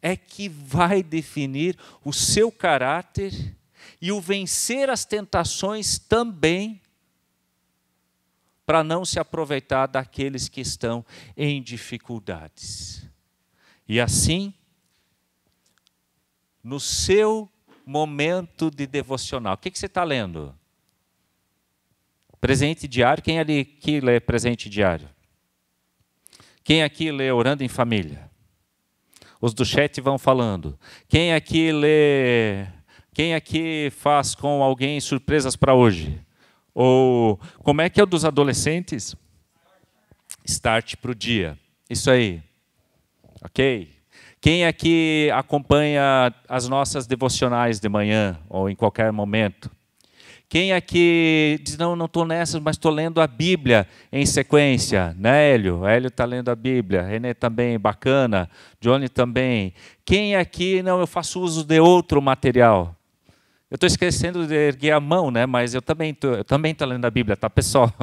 é 0.01 0.15
que 0.15 0.49
vai 0.49 1.01
definir 1.01 1.77
o 2.03 2.11
seu 2.11 2.51
caráter 2.51 3.56
e 4.01 4.11
o 4.11 4.21
vencer 4.21 4.89
as 4.89 5.05
tentações 5.05 5.97
também, 5.97 6.81
para 8.65 8.83
não 8.83 9.05
se 9.05 9.17
aproveitar 9.17 9.87
daqueles 9.87 10.49
que 10.49 10.59
estão 10.59 11.05
em 11.35 11.61
dificuldades. 11.61 13.07
E 13.87 13.99
assim, 13.99 14.53
no 16.61 16.79
seu 16.79 17.49
momento 17.85 18.69
de 18.69 18.85
devocional, 18.85 19.53
o 19.53 19.57
que, 19.57 19.71
você 19.73 19.85
está 19.85 20.03
lendo? 20.03 20.53
Presente 22.41 22.87
diário, 22.87 23.23
quem 23.23 23.39
ali 23.39 23.63
que 23.63 24.01
lê 24.01 24.19
presente 24.19 24.69
diário? 24.69 25.09
Quem 26.61 26.83
aqui 26.83 27.09
lê 27.09 27.31
Orando 27.31 27.63
em 27.63 27.69
Família? 27.69 28.29
Os 29.39 29.53
do 29.53 29.63
chat 29.63 30.01
vão 30.01 30.17
falando. 30.17 30.77
Quem 31.07 31.33
aqui 31.33 31.71
lê 31.71 32.67
quem 33.17 33.33
aqui 33.33 33.91
faz 33.97 34.35
com 34.35 34.61
alguém 34.61 34.99
surpresas 34.99 35.55
para 35.55 35.73
hoje? 35.73 36.21
Ou 36.71 37.39
como 37.63 37.81
é 37.81 37.89
que 37.89 37.99
é 37.99 38.03
o 38.03 38.05
dos 38.05 38.23
adolescentes? 38.23 39.15
Start 40.45 40.97
para 40.97 41.09
o 41.09 41.15
dia. 41.15 41.57
Isso 41.89 42.11
aí. 42.11 42.43
Ok? 43.43 43.89
Quem 44.39 44.67
aqui 44.67 45.31
acompanha 45.33 46.31
as 46.47 46.69
nossas 46.69 47.07
devocionais 47.07 47.79
de 47.79 47.89
manhã 47.89 48.39
ou 48.47 48.69
em 48.69 48.75
qualquer 48.75 49.11
momento? 49.11 49.71
Quem 50.47 50.71
aqui 50.71 51.59
diz, 51.63 51.75
não, 51.75 51.95
não 51.95 52.05
estou 52.05 52.23
nessa, 52.23 52.59
mas 52.59 52.75
estou 52.75 52.91
lendo 52.91 53.19
a 53.19 53.25
Bíblia 53.25 53.87
em 54.11 54.27
sequência? 54.27 55.15
Né, 55.17 55.55
Hélio? 55.55 55.87
Hélio 55.87 56.09
está 56.09 56.23
lendo 56.23 56.49
a 56.49 56.55
Bíblia. 56.55 57.01
René 57.01 57.33
também, 57.33 57.79
bacana. 57.79 58.47
Johnny 58.79 59.09
também. 59.09 59.73
Quem 60.05 60.35
aqui, 60.35 60.83
não, 60.83 60.99
eu 60.99 61.07
faço 61.07 61.41
uso 61.41 61.63
de 61.65 61.79
outro 61.79 62.21
material? 62.21 62.93
Eu 63.69 63.75
estou 63.75 63.87
esquecendo 63.87 64.47
de 64.47 64.55
erguer 64.55 64.91
a 64.91 64.99
mão, 64.99 65.29
né? 65.29 65.45
Mas 65.45 65.73
eu 65.73 65.81
também 65.81 66.13
tô, 66.13 66.29
eu 66.29 66.43
também 66.43 66.71
estou 66.71 66.87
lendo 66.87 67.03
a 67.03 67.11
Bíblia, 67.11 67.35
tá, 67.35 67.49
pessoal? 67.49 67.93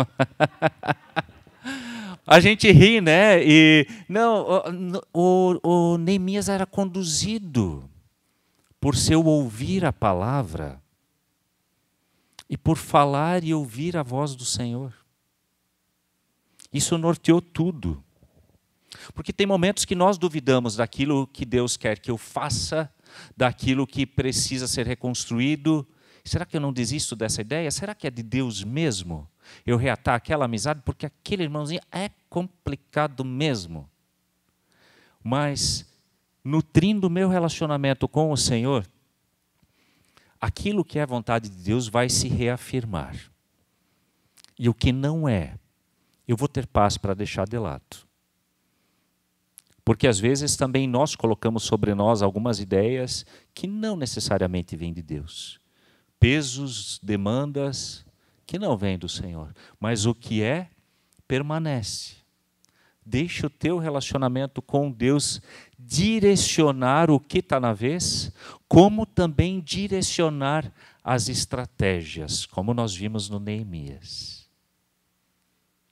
a 2.27 2.39
gente 2.39 2.71
ri, 2.71 3.01
né? 3.01 3.43
E 3.43 3.87
não, 4.07 5.01
o, 5.13 5.59
o, 5.63 5.93
o 5.95 5.99
Neemias 5.99 6.51
era 6.51 6.67
conduzido 6.67 7.89
por 8.79 8.95
seu 8.95 9.25
ouvir 9.25 9.87
a 9.87 9.93
palavra 9.93 10.83
e 12.51 12.59
por 12.59 12.77
falar 12.77 13.43
e 13.43 13.55
ouvir 13.55 13.97
a 13.97 14.03
voz 14.03 14.35
do 14.35 14.45
Senhor. 14.45 14.93
Isso 16.71 16.99
norteou 16.99 17.41
tudo. 17.41 18.05
Porque 19.15 19.33
tem 19.33 19.47
momentos 19.47 19.87
que 19.87 19.95
nós 19.95 20.19
duvidamos 20.19 20.77
daquilo 20.77 21.27
que 21.27 21.47
Deus 21.47 21.77
quer 21.77 21.99
que 21.99 22.11
eu 22.11 22.19
faça 22.19 22.93
daquilo 23.37 23.87
que 23.87 24.07
precisa 24.07 24.67
ser 24.67 24.87
reconstruído. 24.87 25.87
Será 26.25 26.47
que 26.47 26.57
eu 26.57 26.61
não 26.61 26.73
desisto 26.73 27.15
dessa 27.15 27.41
ideia? 27.41 27.71
Será 27.71 27.95
que 27.95 28.07
é 28.07 28.11
de 28.11 28.23
Deus 28.23 28.65
mesmo? 28.65 29.29
Eu 29.67 29.77
reatar 29.77 30.15
aquela 30.15 30.47
amizade? 30.47 30.81
Porque 30.85 31.05
aquele 31.05 31.43
irmãozinho 31.43 31.81
é 31.93 32.11
complicado 32.31 33.25
mesmo. 33.25 33.89
Mas, 35.23 35.87
nutrindo 36.43 37.07
o 37.07 37.11
meu 37.11 37.29
relacionamento 37.29 38.09
com 38.09 38.33
o 38.33 38.37
Senhor, 38.37 38.87
aquilo 40.41 40.85
que 40.85 40.99
é 40.99 41.07
vontade 41.07 41.49
de 41.49 41.63
Deus 41.63 41.89
vai 41.89 42.09
se 42.09 42.29
reafirmar. 42.29 43.17
E 44.59 44.69
o 44.69 44.75
que 44.75 44.93
não 44.93 45.29
é, 45.29 45.59
eu 46.27 46.37
vou 46.37 46.49
ter 46.49 46.67
paz 46.67 46.97
para 46.97 47.15
deixar 47.15 47.47
de 47.47 47.59
lado. 47.59 48.07
Porque 49.85 50.07
às 50.07 50.19
vezes 50.19 50.57
também 50.57 50.89
nós 50.89 51.15
colocamos 51.15 51.65
sobre 51.65 51.95
nós 51.95 52.23
algumas 52.23 52.59
ideias 52.59 53.27
que 53.53 53.67
não 53.67 53.97
necessariamente 53.97 54.77
vêm 54.77 54.93
de 54.93 55.03
Deus. 55.03 55.61
Pesos, 56.19 56.99
demandas 57.03 58.05
que 58.47 58.59
não 58.59 58.77
vêm 58.77 58.99
do 58.99 59.09
Senhor. 59.09 59.55
Mas 59.79 60.07
o 60.07 60.15
que 60.15 60.43
é, 60.43 60.71
permanece. 61.29 62.15
Deixa 63.05 63.47
o 63.47 63.51
teu 63.51 63.79
relacionamento 63.79 64.63
com 64.63 64.91
Deus 64.91 65.43
direcionar 65.79 67.11
o 67.11 67.21
que 67.21 67.41
está 67.41 67.61
na 67.61 67.75
vez, 67.75 68.33
como 68.67 69.05
também 69.05 69.61
direcionar 69.61 70.73
as 71.03 71.29
estratégias, 71.29 72.47
como 72.47 72.73
nós 72.73 72.95
vimos 72.95 73.29
no 73.29 73.39
Neemias. 73.39 74.34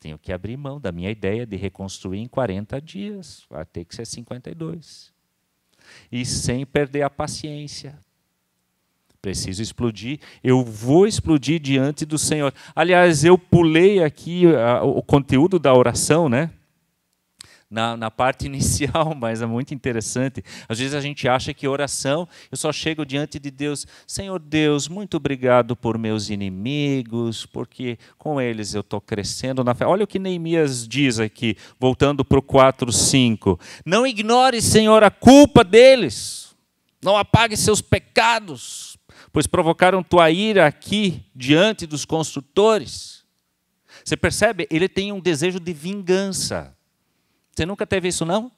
Tenho 0.03 0.19
que 0.19 0.33
abrir 0.33 0.57
mão 0.57 0.81
da 0.81 0.91
minha 0.91 1.09
ideia 1.13 1.47
de 1.47 1.55
reconstruir 1.55 2.19
em 2.19 2.27
40 2.27 2.81
dias. 2.81 3.47
Vai 3.49 3.65
ter 3.65 3.85
que 3.85 3.95
ser 3.95 4.05
52. 4.05 5.13
E 6.11 6.27
sem 6.27 6.67
perder 6.67 7.03
a 7.03 7.09
paciência. 7.09 7.97
Preciso 9.21 9.63
explodir. 9.63 10.19
Eu 10.43 10.65
vou 10.65 11.07
explodir 11.07 11.61
diante 11.61 12.05
do 12.05 12.19
Senhor. 12.19 12.53
Aliás, 12.75 13.25
eu 13.25 13.39
pulei 13.39 14.03
aqui 14.03 14.43
o 14.83 15.01
conteúdo 15.03 15.57
da 15.57 15.73
oração, 15.73 16.29
né? 16.29 16.51
Na, 17.73 17.97
na 17.97 18.11
parte 18.11 18.45
inicial, 18.47 19.15
mas 19.19 19.41
é 19.41 19.47
muito 19.47 19.73
interessante. 19.75 20.45
Às 20.69 20.79
vezes 20.79 20.95
a 20.95 21.01
gente 21.01 21.27
acha 21.27 21.55
que 21.55 21.67
oração, 21.67 22.29
eu 22.51 22.57
só 22.57 22.71
chego 22.71 23.05
diante 23.05 23.39
de 23.39 23.51
Deus, 23.51 23.87
Senhor 24.07 24.39
Deus, 24.39 24.87
muito 24.87 25.17
obrigado 25.17 25.75
por 25.75 25.97
meus 25.97 26.29
inimigos, 26.29 27.47
porque 27.47 27.99
com 28.19 28.41
eles 28.41 28.75
eu 28.75 28.83
estou 28.83 29.01
crescendo 29.01 29.65
na 29.65 29.75
fé. 29.75 29.87
Olha 29.87 30.05
o 30.05 30.07
que 30.07 30.19
Neemias 30.19 30.87
diz 30.87 31.19
aqui, 31.19 31.57
voltando 31.81 32.25
para 32.25 32.39
o 32.39 32.43
4, 32.43 32.93
5. 32.93 33.59
Não 33.87 34.07
ignore, 34.07 34.61
Senhor, 34.61 35.03
a 35.03 35.11
culpa 35.11 35.65
deles, 35.65 36.55
não 37.03 37.17
apague 37.17 37.57
seus 37.57 37.81
pecados, 37.81 38.99
pois 39.33 39.47
provocaram 39.47 40.03
tua 40.03 40.31
ira 40.31 40.67
aqui 40.67 41.25
diante 41.35 41.87
dos 41.87 42.05
construtores. 42.05 43.25
Você 44.05 44.17
percebe? 44.17 44.67
Ele 44.71 44.89
tem 44.89 45.13
um 45.13 45.21
desejo 45.21 45.59
de 45.59 45.73
vingança. 45.73 46.77
Você 47.55 47.67
nunca 47.67 47.87
teve 47.87 48.09
isso, 48.09 48.25
não? 48.25 48.51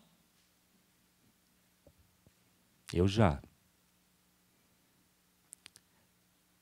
Eu 2.92 3.08
já. 3.08 3.42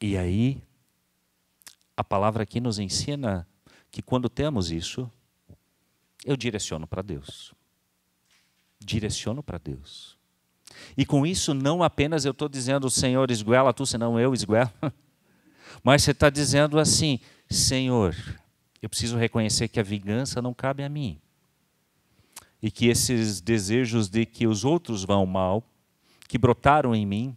E 0.01 0.17
aí, 0.17 0.63
a 1.95 2.03
palavra 2.03 2.43
aqui 2.43 2.59
nos 2.59 2.79
ensina 2.79 3.47
que 3.91 4.01
quando 4.01 4.31
temos 4.31 4.71
isso, 4.71 5.11
eu 6.25 6.37
direciono 6.37 6.87
para 6.87 7.03
Deus. 7.03 7.53
Direciono 8.81 9.43
para 9.43 9.59
Deus. 9.59 10.19
E 10.97 11.05
com 11.05 11.27
isso, 11.27 11.53
não 11.53 11.83
apenas 11.83 12.25
eu 12.25 12.33
estou 12.33 12.49
dizendo, 12.49 12.91
Senhor, 12.91 13.31
esguela 13.31 13.75
tu, 13.75 13.85
senão 13.85 14.19
eu 14.19 14.33
esguelo. 14.33 14.73
Mas 15.85 16.03
você 16.03 16.13
está 16.13 16.31
dizendo 16.31 16.79
assim, 16.79 17.21
Senhor, 17.49 18.17
eu 18.81 18.89
preciso 18.89 19.19
reconhecer 19.19 19.69
que 19.69 19.79
a 19.79 19.83
vingança 19.83 20.41
não 20.41 20.55
cabe 20.55 20.83
a 20.83 20.89
mim 20.89 21.22
e 22.63 22.71
que 22.71 22.87
esses 22.87 23.41
desejos 23.41 24.09
de 24.09 24.25
que 24.25 24.47
os 24.47 24.65
outros 24.65 25.05
vão 25.05 25.27
mal, 25.27 25.65
que 26.29 26.39
brotaram 26.39 26.95
em 26.95 27.05
mim, 27.05 27.37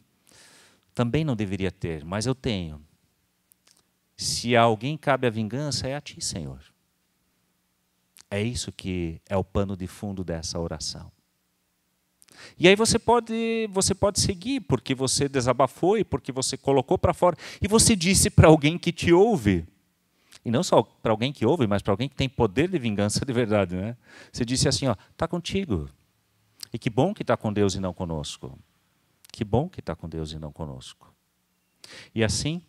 também 0.93 1.26
não 1.26 1.36
deveria 1.36 1.71
ter, 1.71 2.05
mas 2.05 2.26
eu 2.26 2.36
tenho. 2.36 2.82
Se 4.15 4.55
a 4.55 4.61
alguém 4.61 4.97
cabe 4.97 5.28
a 5.28 5.32
vingança, 5.32 5.88
é 5.88 5.95
a 5.95 5.99
ti, 5.99 6.23
Senhor. 6.23 6.59
É 8.30 8.41
isso 8.41 8.71
que 8.71 9.19
é 9.28 9.36
o 9.36 9.43
pano 9.43 9.76
de 9.76 9.88
fundo 9.88 10.23
dessa 10.23 10.59
oração. 10.59 11.11
E 12.57 12.67
aí 12.67 12.76
você 12.76 12.99
pode, 12.99 13.67
você 13.71 13.93
pode 13.93 14.19
seguir 14.19 14.61
porque 14.61 14.93
você 14.93 15.28
desabafou 15.28 15.97
e 15.97 16.03
porque 16.03 16.32
você 16.32 16.57
colocou 16.57 16.97
para 16.97 17.13
fora 17.13 17.38
e 17.61 17.67
você 17.67 17.95
disse 17.95 18.30
para 18.30 18.47
alguém 18.47 18.78
que 18.78 18.91
te 18.91 19.11
ouve. 19.11 19.65
E 20.45 20.51
não 20.51 20.63
só 20.63 20.83
para 20.83 21.11
alguém 21.11 21.33
que 21.33 21.45
ouve, 21.45 21.65
mas 21.65 21.81
para 21.81 21.91
alguém 21.91 22.07
que 22.07 22.15
tem 22.15 22.29
poder 22.29 22.69
de 22.69 22.77
vingança 22.77 23.25
de 23.25 23.33
verdade, 23.33 23.75
né? 23.75 23.97
Você 24.31 24.45
disse 24.45 24.67
assim, 24.67 24.87
ó, 24.87 24.95
tá 25.17 25.27
contigo. 25.27 25.89
E 26.71 26.77
que 26.77 26.89
bom 26.89 27.13
que 27.13 27.23
está 27.23 27.35
com 27.35 27.51
Deus 27.51 27.73
e 27.73 27.79
não 27.79 27.93
conosco. 27.93 28.57
Que 29.31 29.43
bom 29.43 29.67
que 29.67 29.79
está 29.79 29.95
com 29.95 30.07
Deus 30.07 30.31
e 30.31 30.39
não 30.39 30.51
conosco. 30.51 31.11
E 32.13 32.23
assim, 32.23 32.61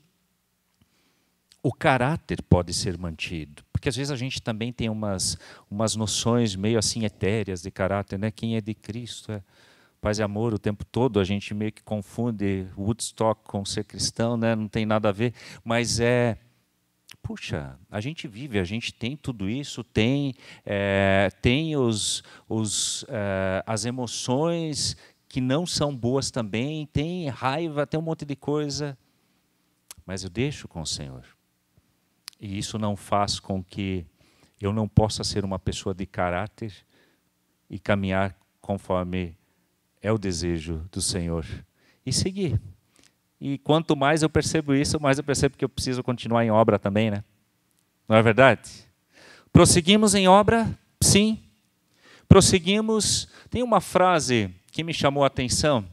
o 1.62 1.72
caráter 1.72 2.42
pode 2.42 2.72
ser 2.72 2.96
mantido. 2.96 3.62
Porque 3.72 3.88
às 3.88 3.96
vezes 3.96 4.10
a 4.10 4.16
gente 4.16 4.40
também 4.40 4.72
tem 4.72 4.88
umas, 4.88 5.36
umas 5.70 5.94
noções 5.94 6.56
meio 6.56 6.78
assim 6.78 7.04
etéreas 7.04 7.62
de 7.62 7.70
caráter, 7.70 8.18
né? 8.18 8.30
Quem 8.30 8.56
é 8.56 8.60
de 8.60 8.74
Cristo 8.74 9.32
é 9.32 9.42
paz 10.00 10.18
e 10.18 10.22
amor 10.22 10.54
o 10.54 10.58
tempo 10.58 10.84
todo, 10.84 11.18
a 11.18 11.24
gente 11.24 11.52
meio 11.52 11.72
que 11.72 11.82
confunde 11.82 12.68
Woodstock 12.78 13.42
com 13.44 13.64
ser 13.64 13.82
cristão, 13.84 14.36
né? 14.36 14.54
não 14.54 14.68
tem 14.68 14.86
nada 14.86 15.08
a 15.08 15.12
ver, 15.12 15.34
mas 15.64 15.98
é. 15.98 16.38
Puxa, 17.26 17.76
a 17.90 18.00
gente 18.00 18.28
vive, 18.28 18.56
a 18.56 18.62
gente 18.62 18.94
tem 18.94 19.16
tudo 19.16 19.50
isso, 19.50 19.82
tem, 19.82 20.32
é, 20.64 21.28
tem 21.42 21.76
os, 21.76 22.22
os, 22.48 23.04
é, 23.08 23.64
as 23.66 23.84
emoções 23.84 24.96
que 25.28 25.40
não 25.40 25.66
são 25.66 25.92
boas 25.92 26.30
também, 26.30 26.86
tem 26.86 27.28
raiva, 27.28 27.84
tem 27.84 27.98
um 27.98 28.02
monte 28.04 28.24
de 28.24 28.36
coisa, 28.36 28.96
mas 30.06 30.22
eu 30.22 30.30
deixo 30.30 30.68
com 30.68 30.80
o 30.80 30.86
Senhor. 30.86 31.24
E 32.40 32.56
isso 32.56 32.78
não 32.78 32.94
faz 32.94 33.40
com 33.40 33.60
que 33.60 34.06
eu 34.60 34.72
não 34.72 34.86
possa 34.86 35.24
ser 35.24 35.44
uma 35.44 35.58
pessoa 35.58 35.92
de 35.92 36.06
caráter 36.06 36.72
e 37.68 37.76
caminhar 37.76 38.38
conforme 38.60 39.36
é 40.00 40.12
o 40.12 40.18
desejo 40.18 40.88
do 40.92 41.02
Senhor 41.02 41.44
e 42.06 42.12
seguir. 42.12 42.60
E 43.40 43.58
quanto 43.58 43.96
mais 43.96 44.22
eu 44.22 44.30
percebo 44.30 44.74
isso, 44.74 45.00
mais 45.00 45.18
eu 45.18 45.24
percebo 45.24 45.56
que 45.56 45.64
eu 45.64 45.68
preciso 45.68 46.02
continuar 46.02 46.44
em 46.44 46.50
obra 46.50 46.78
também, 46.78 47.10
né? 47.10 47.22
Não 48.08 48.16
é 48.16 48.22
verdade? 48.22 48.70
Prosseguimos 49.52 50.14
em 50.14 50.28
obra? 50.28 50.68
Sim. 51.00 51.38
Prosseguimos. 52.28 53.28
Tem 53.50 53.62
uma 53.62 53.80
frase 53.80 54.50
que 54.70 54.82
me 54.82 54.94
chamou 54.94 55.24
a 55.24 55.26
atenção 55.26 55.84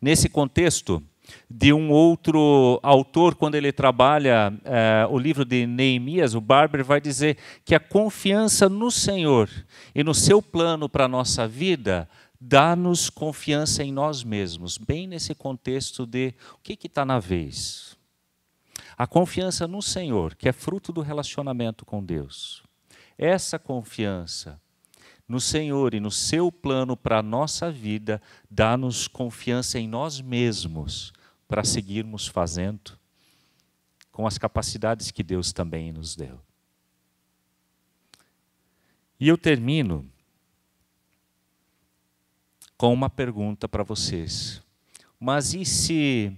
nesse 0.00 0.28
contexto 0.28 1.02
de 1.48 1.72
um 1.72 1.90
outro 1.90 2.80
autor, 2.82 3.34
quando 3.34 3.54
ele 3.54 3.70
trabalha 3.72 4.52
é, 4.64 5.06
o 5.10 5.18
livro 5.18 5.44
de 5.44 5.66
Neemias, 5.66 6.34
o 6.34 6.40
Barber 6.40 6.84
vai 6.84 7.00
dizer 7.00 7.36
que 7.64 7.74
a 7.74 7.80
confiança 7.80 8.68
no 8.68 8.90
Senhor 8.90 9.48
e 9.94 10.02
no 10.02 10.14
seu 10.14 10.40
plano 10.40 10.88
para 10.88 11.04
a 11.04 11.08
nossa 11.08 11.46
vida 11.46 12.08
dá-nos 12.40 13.10
confiança 13.10 13.82
em 13.82 13.92
nós 13.92 14.22
mesmos, 14.22 14.78
bem 14.78 15.06
nesse 15.06 15.34
contexto 15.34 16.06
de 16.06 16.34
o 16.54 16.58
que 16.58 16.78
está 16.86 17.04
na 17.04 17.18
vez. 17.18 17.96
A 18.96 19.06
confiança 19.06 19.66
no 19.66 19.82
Senhor, 19.82 20.34
que 20.34 20.48
é 20.48 20.52
fruto 20.52 20.92
do 20.92 21.00
relacionamento 21.00 21.84
com 21.84 22.04
Deus. 22.04 22.62
Essa 23.16 23.58
confiança 23.58 24.60
no 25.28 25.40
Senhor 25.40 25.94
e 25.94 26.00
no 26.00 26.10
seu 26.10 26.50
plano 26.50 26.96
para 26.96 27.18
a 27.18 27.22
nossa 27.22 27.70
vida 27.70 28.20
dá-nos 28.50 29.06
confiança 29.06 29.78
em 29.78 29.86
nós 29.86 30.20
mesmos 30.20 31.12
para 31.46 31.64
seguirmos 31.64 32.26
fazendo 32.26 32.98
com 34.10 34.26
as 34.26 34.38
capacidades 34.38 35.10
que 35.10 35.22
Deus 35.22 35.52
também 35.52 35.92
nos 35.92 36.16
deu. 36.16 36.40
E 39.20 39.28
eu 39.28 39.36
termino 39.36 40.08
com 42.78 42.94
uma 42.94 43.10
pergunta 43.10 43.68
para 43.68 43.82
vocês. 43.82 44.62
Mas 45.18 45.52
e 45.52 45.64
se 45.64 46.32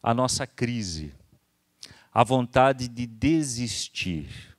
a 0.00 0.14
nossa 0.14 0.46
crise, 0.46 1.12
a 2.14 2.22
vontade 2.22 2.86
de 2.86 3.04
desistir, 3.04 4.56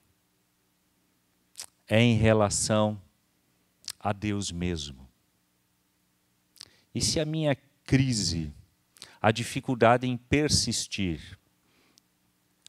é 1.87 2.01
em 2.01 2.17
relação 2.17 3.01
a 3.97 4.11
Deus 4.11 4.51
mesmo? 4.51 5.07
E 6.93 6.99
se 6.99 7.21
a 7.21 7.25
minha 7.25 7.55
crise, 7.85 8.53
a 9.21 9.31
dificuldade 9.31 10.05
em 10.05 10.17
persistir, 10.17 11.39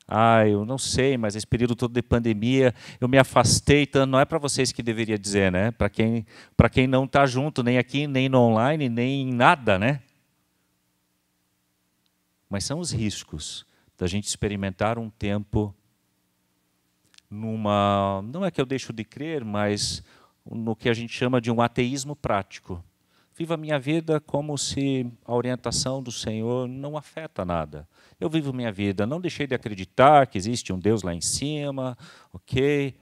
ah, 0.07 0.46
eu 0.46 0.66
não 0.66 0.76
sei, 0.76 1.16
mas 1.16 1.34
esse 1.34 1.46
período 1.46 1.74
todo 1.74 1.92
de 1.92 2.02
pandemia 2.02 2.74
eu 3.00 3.09
me 3.09 3.18
afastei, 3.18 3.82
então 3.82 4.05
não 4.05 4.20
é 4.20 4.24
para 4.24 4.38
vocês 4.38 4.70
que 4.70 4.82
deveria 4.82 5.18
dizer, 5.18 5.50
né? 5.50 5.70
Para 5.70 5.88
quem, 5.88 6.26
quem 6.70 6.86
não 6.86 7.05
está 7.05 7.24
junto, 7.24 7.62
nem 7.62 7.78
aqui, 7.78 8.07
nem 8.07 8.28
no 8.28 8.38
online, 8.38 8.88
nem 8.88 9.28
em 9.28 9.32
nada, 9.32 9.78
né? 9.78 10.02
Mas 12.50 12.64
são 12.64 12.78
os 12.78 12.92
riscos 12.92 13.66
da 13.96 14.07
gente 14.07 14.26
experimentar 14.26 14.98
um 14.98 15.09
tempo 15.09 15.74
numa. 17.30 18.22
Não 18.22 18.44
é 18.44 18.50
que 18.50 18.61
eu 18.61 18.66
deixo 18.66 18.92
de 18.92 19.05
crer, 19.05 19.44
mas 19.44 20.02
no 20.44 20.76
que 20.76 20.88
a 20.88 20.94
gente 20.94 21.12
chama 21.12 21.40
de 21.40 21.50
um 21.50 21.62
ateísmo 21.62 22.14
prático. 22.14 22.84
Viva 23.37 23.55
a 23.55 23.57
minha 23.57 23.80
vida 23.80 24.20
como 24.20 24.57
se 24.57 25.11
a 25.24 25.35
orientação 25.35 26.01
do 26.01 26.12
Senhor 26.12 26.68
não 26.68 26.97
afeta 26.97 27.45
nada. 27.45 27.89
Eu 28.20 28.30
vivo 28.30 28.53
minha 28.53 28.70
vida, 28.70 29.07
não 29.07 29.20
deixei 29.20 29.45
de 29.45 29.55
acreditar 29.55 30.28
que 30.28 30.39
existe 30.39 30.72
um 30.72 30.78
Deus 30.78 31.03
lá 31.03 31.12
em 31.12 31.20
cima, 31.20 31.99
ok? 32.32 32.95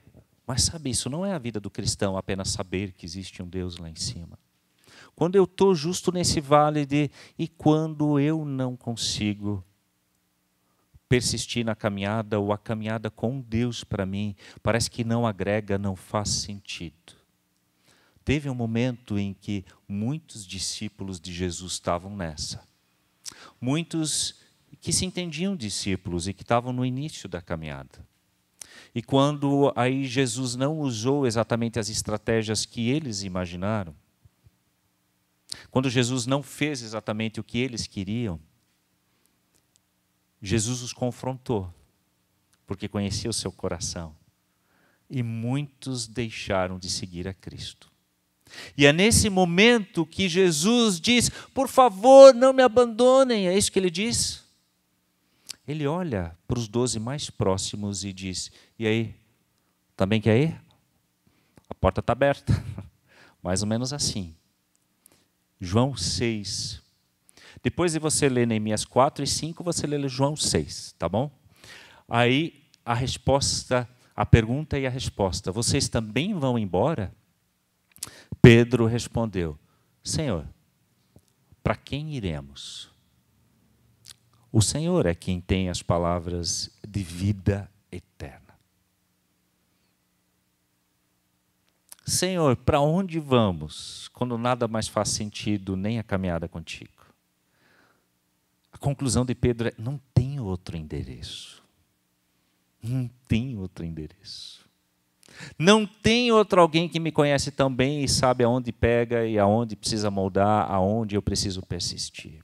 Mas 0.47 0.63
sabe, 0.63 0.89
isso 0.89 1.07
não 1.07 1.23
é 1.23 1.33
a 1.33 1.37
vida 1.37 1.59
do 1.59 1.69
cristão, 1.69 2.17
apenas 2.17 2.49
saber 2.49 2.93
que 2.93 3.05
existe 3.05 3.43
um 3.43 3.47
Deus 3.47 3.77
lá 3.77 3.87
em 3.87 3.95
cima. 3.95 4.37
Quando 5.15 5.35
eu 5.35 5.43
estou 5.43 5.75
justo 5.75 6.11
nesse 6.11 6.41
vale 6.41 6.85
de. 6.85 7.11
E 7.37 7.47
quando 7.47 8.19
eu 8.19 8.43
não 8.43 8.75
consigo 8.75 9.63
persistir 11.07 11.63
na 11.63 11.75
caminhada, 11.75 12.39
ou 12.39 12.51
a 12.51 12.57
caminhada 12.57 13.11
com 13.11 13.39
Deus 13.39 13.83
para 13.83 14.03
mim, 14.03 14.35
parece 14.63 14.89
que 14.89 15.03
não 15.03 15.27
agrega, 15.27 15.77
não 15.77 15.95
faz 15.95 16.29
sentido. 16.29 17.22
Teve 18.25 18.49
um 18.49 18.55
momento 18.55 19.17
em 19.17 19.33
que 19.33 19.65
muitos 19.87 20.45
discípulos 20.45 21.19
de 21.19 21.33
Jesus 21.33 21.73
estavam 21.73 22.15
nessa. 22.15 22.65
Muitos 23.59 24.35
que 24.79 24.91
se 24.91 25.05
entendiam 25.05 25.55
discípulos 25.55 26.27
e 26.27 26.33
que 26.33 26.43
estavam 26.43 26.73
no 26.73 26.85
início 26.85 27.29
da 27.29 27.41
caminhada. 27.41 28.05
E 28.95 29.01
quando 29.01 29.71
aí 29.75 30.05
Jesus 30.05 30.55
não 30.55 30.79
usou 30.79 31.25
exatamente 31.25 31.79
as 31.79 31.89
estratégias 31.89 32.65
que 32.65 32.89
eles 32.89 33.23
imaginaram, 33.23 33.95
quando 35.71 35.89
Jesus 35.89 36.25
não 36.25 36.43
fez 36.43 36.81
exatamente 36.81 37.39
o 37.39 37.43
que 37.43 37.57
eles 37.59 37.87
queriam, 37.87 38.39
Jesus 40.41 40.81
os 40.81 40.91
confrontou, 40.91 41.73
porque 42.67 42.87
conhecia 42.87 43.29
o 43.29 43.33
seu 43.33 43.51
coração. 43.51 44.15
E 45.09 45.23
muitos 45.23 46.07
deixaram 46.07 46.77
de 46.77 46.89
seguir 46.89 47.27
a 47.27 47.33
Cristo. 47.33 47.92
E 48.77 48.85
é 48.85 48.93
nesse 48.93 49.29
momento 49.29 50.05
que 50.05 50.27
Jesus 50.27 50.99
diz: 50.99 51.29
Por 51.53 51.67
favor, 51.67 52.33
não 52.33 52.53
me 52.53 52.63
abandonem. 52.63 53.47
É 53.47 53.57
isso 53.57 53.71
que 53.71 53.79
ele 53.79 53.91
diz. 53.91 54.43
Ele 55.67 55.87
olha 55.87 56.37
para 56.47 56.59
os 56.59 56.67
doze 56.67 56.99
mais 56.99 57.29
próximos 57.29 58.03
e 58.03 58.11
diz: 58.11 58.51
E 58.77 58.85
aí? 58.85 59.15
Também 59.95 60.19
quer 60.19 60.41
ir? 60.41 60.61
A 61.69 61.73
porta 61.73 61.99
está 61.99 62.13
aberta. 62.13 62.53
Mais 63.41 63.61
ou 63.61 63.67
menos 63.67 63.93
assim. 63.93 64.35
João 65.59 65.95
6. 65.95 66.81
Depois 67.61 67.93
de 67.93 67.99
você 67.99 68.27
ler 68.27 68.45
Neemias 68.45 68.83
4 68.83 69.23
e 69.23 69.27
5, 69.27 69.63
você 69.63 69.87
lê 69.87 70.07
João 70.09 70.35
6, 70.35 70.95
tá 70.99 71.07
bom? 71.07 71.31
Aí 72.09 72.61
a 72.85 72.93
resposta, 72.93 73.87
a 74.15 74.25
pergunta 74.25 74.77
e 74.77 74.85
a 74.85 74.89
resposta: 74.89 75.51
Vocês 75.51 75.87
também 75.87 76.33
vão 76.33 76.59
embora? 76.59 77.13
Pedro 78.41 78.85
respondeu: 78.85 79.57
Senhor, 80.03 80.45
para 81.63 81.75
quem 81.75 82.15
iremos? 82.15 82.91
O 84.51 84.61
Senhor 84.61 85.05
é 85.05 85.15
quem 85.15 85.41
tem 85.41 85.69
as 85.69 85.81
palavras 85.81 86.69
de 86.87 87.01
vida 87.01 87.71
eterna. 87.91 88.53
Senhor, 92.05 92.55
para 92.57 92.81
onde 92.81 93.19
vamos 93.19 94.09
quando 94.09 94.37
nada 94.37 94.67
mais 94.67 94.87
faz 94.87 95.09
sentido 95.09 95.75
nem 95.75 95.99
a 95.99 96.03
caminhada 96.03 96.47
contigo? 96.47 96.91
A 98.71 98.77
conclusão 98.77 99.25
de 99.25 99.33
Pedro 99.33 99.69
é: 99.69 99.73
não 99.77 99.99
tem 100.13 100.39
outro 100.39 100.75
endereço. 100.75 101.63
Não 102.81 103.09
tem 103.27 103.57
outro 103.57 103.85
endereço. 103.85 104.62
Não 105.57 105.85
tem 105.85 106.31
outro 106.31 106.61
alguém 106.61 106.87
que 106.87 106.99
me 106.99 107.11
conhece 107.11 107.51
tão 107.51 107.73
bem 107.73 108.03
e 108.03 108.09
sabe 108.09 108.43
aonde 108.43 108.71
pega 108.71 109.25
e 109.25 109.37
aonde 109.39 109.75
precisa 109.75 110.09
moldar, 110.11 110.69
aonde 110.71 111.15
eu 111.15 111.21
preciso 111.21 111.61
persistir. 111.61 112.43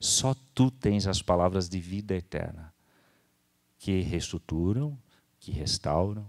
Só 0.00 0.34
tu 0.54 0.70
tens 0.70 1.06
as 1.06 1.20
palavras 1.20 1.68
de 1.68 1.80
vida 1.80 2.14
eterna 2.14 2.72
que 3.78 4.00
reestruturam, 4.00 4.98
que 5.38 5.52
restauram, 5.52 6.26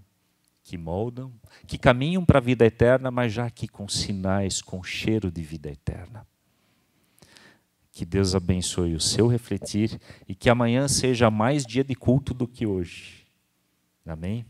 que 0.64 0.78
moldam, 0.78 1.34
que 1.66 1.78
caminham 1.78 2.24
para 2.24 2.38
a 2.38 2.42
vida 2.42 2.66
eterna, 2.66 3.10
mas 3.10 3.34
já 3.34 3.46
aqui 3.46 3.68
com 3.68 3.88
sinais, 3.88 4.62
com 4.62 4.84
cheiro 4.84 5.32
de 5.32 5.42
vida 5.42 5.70
eterna. 5.70 6.28
Que 7.92 8.06
Deus 8.06 8.36
abençoe 8.36 8.94
o 8.94 9.00
seu 9.00 9.28
refletir 9.28 10.00
e 10.28 10.36
que 10.36 10.50
amanhã 10.50 10.88
seja 10.88 11.32
mais 11.32 11.66
dia 11.66 11.84
de 11.84 11.96
culto 11.96 12.34
do 12.34 12.48
que 12.48 12.66
hoje. 12.66 13.26
Amém? 14.06 14.46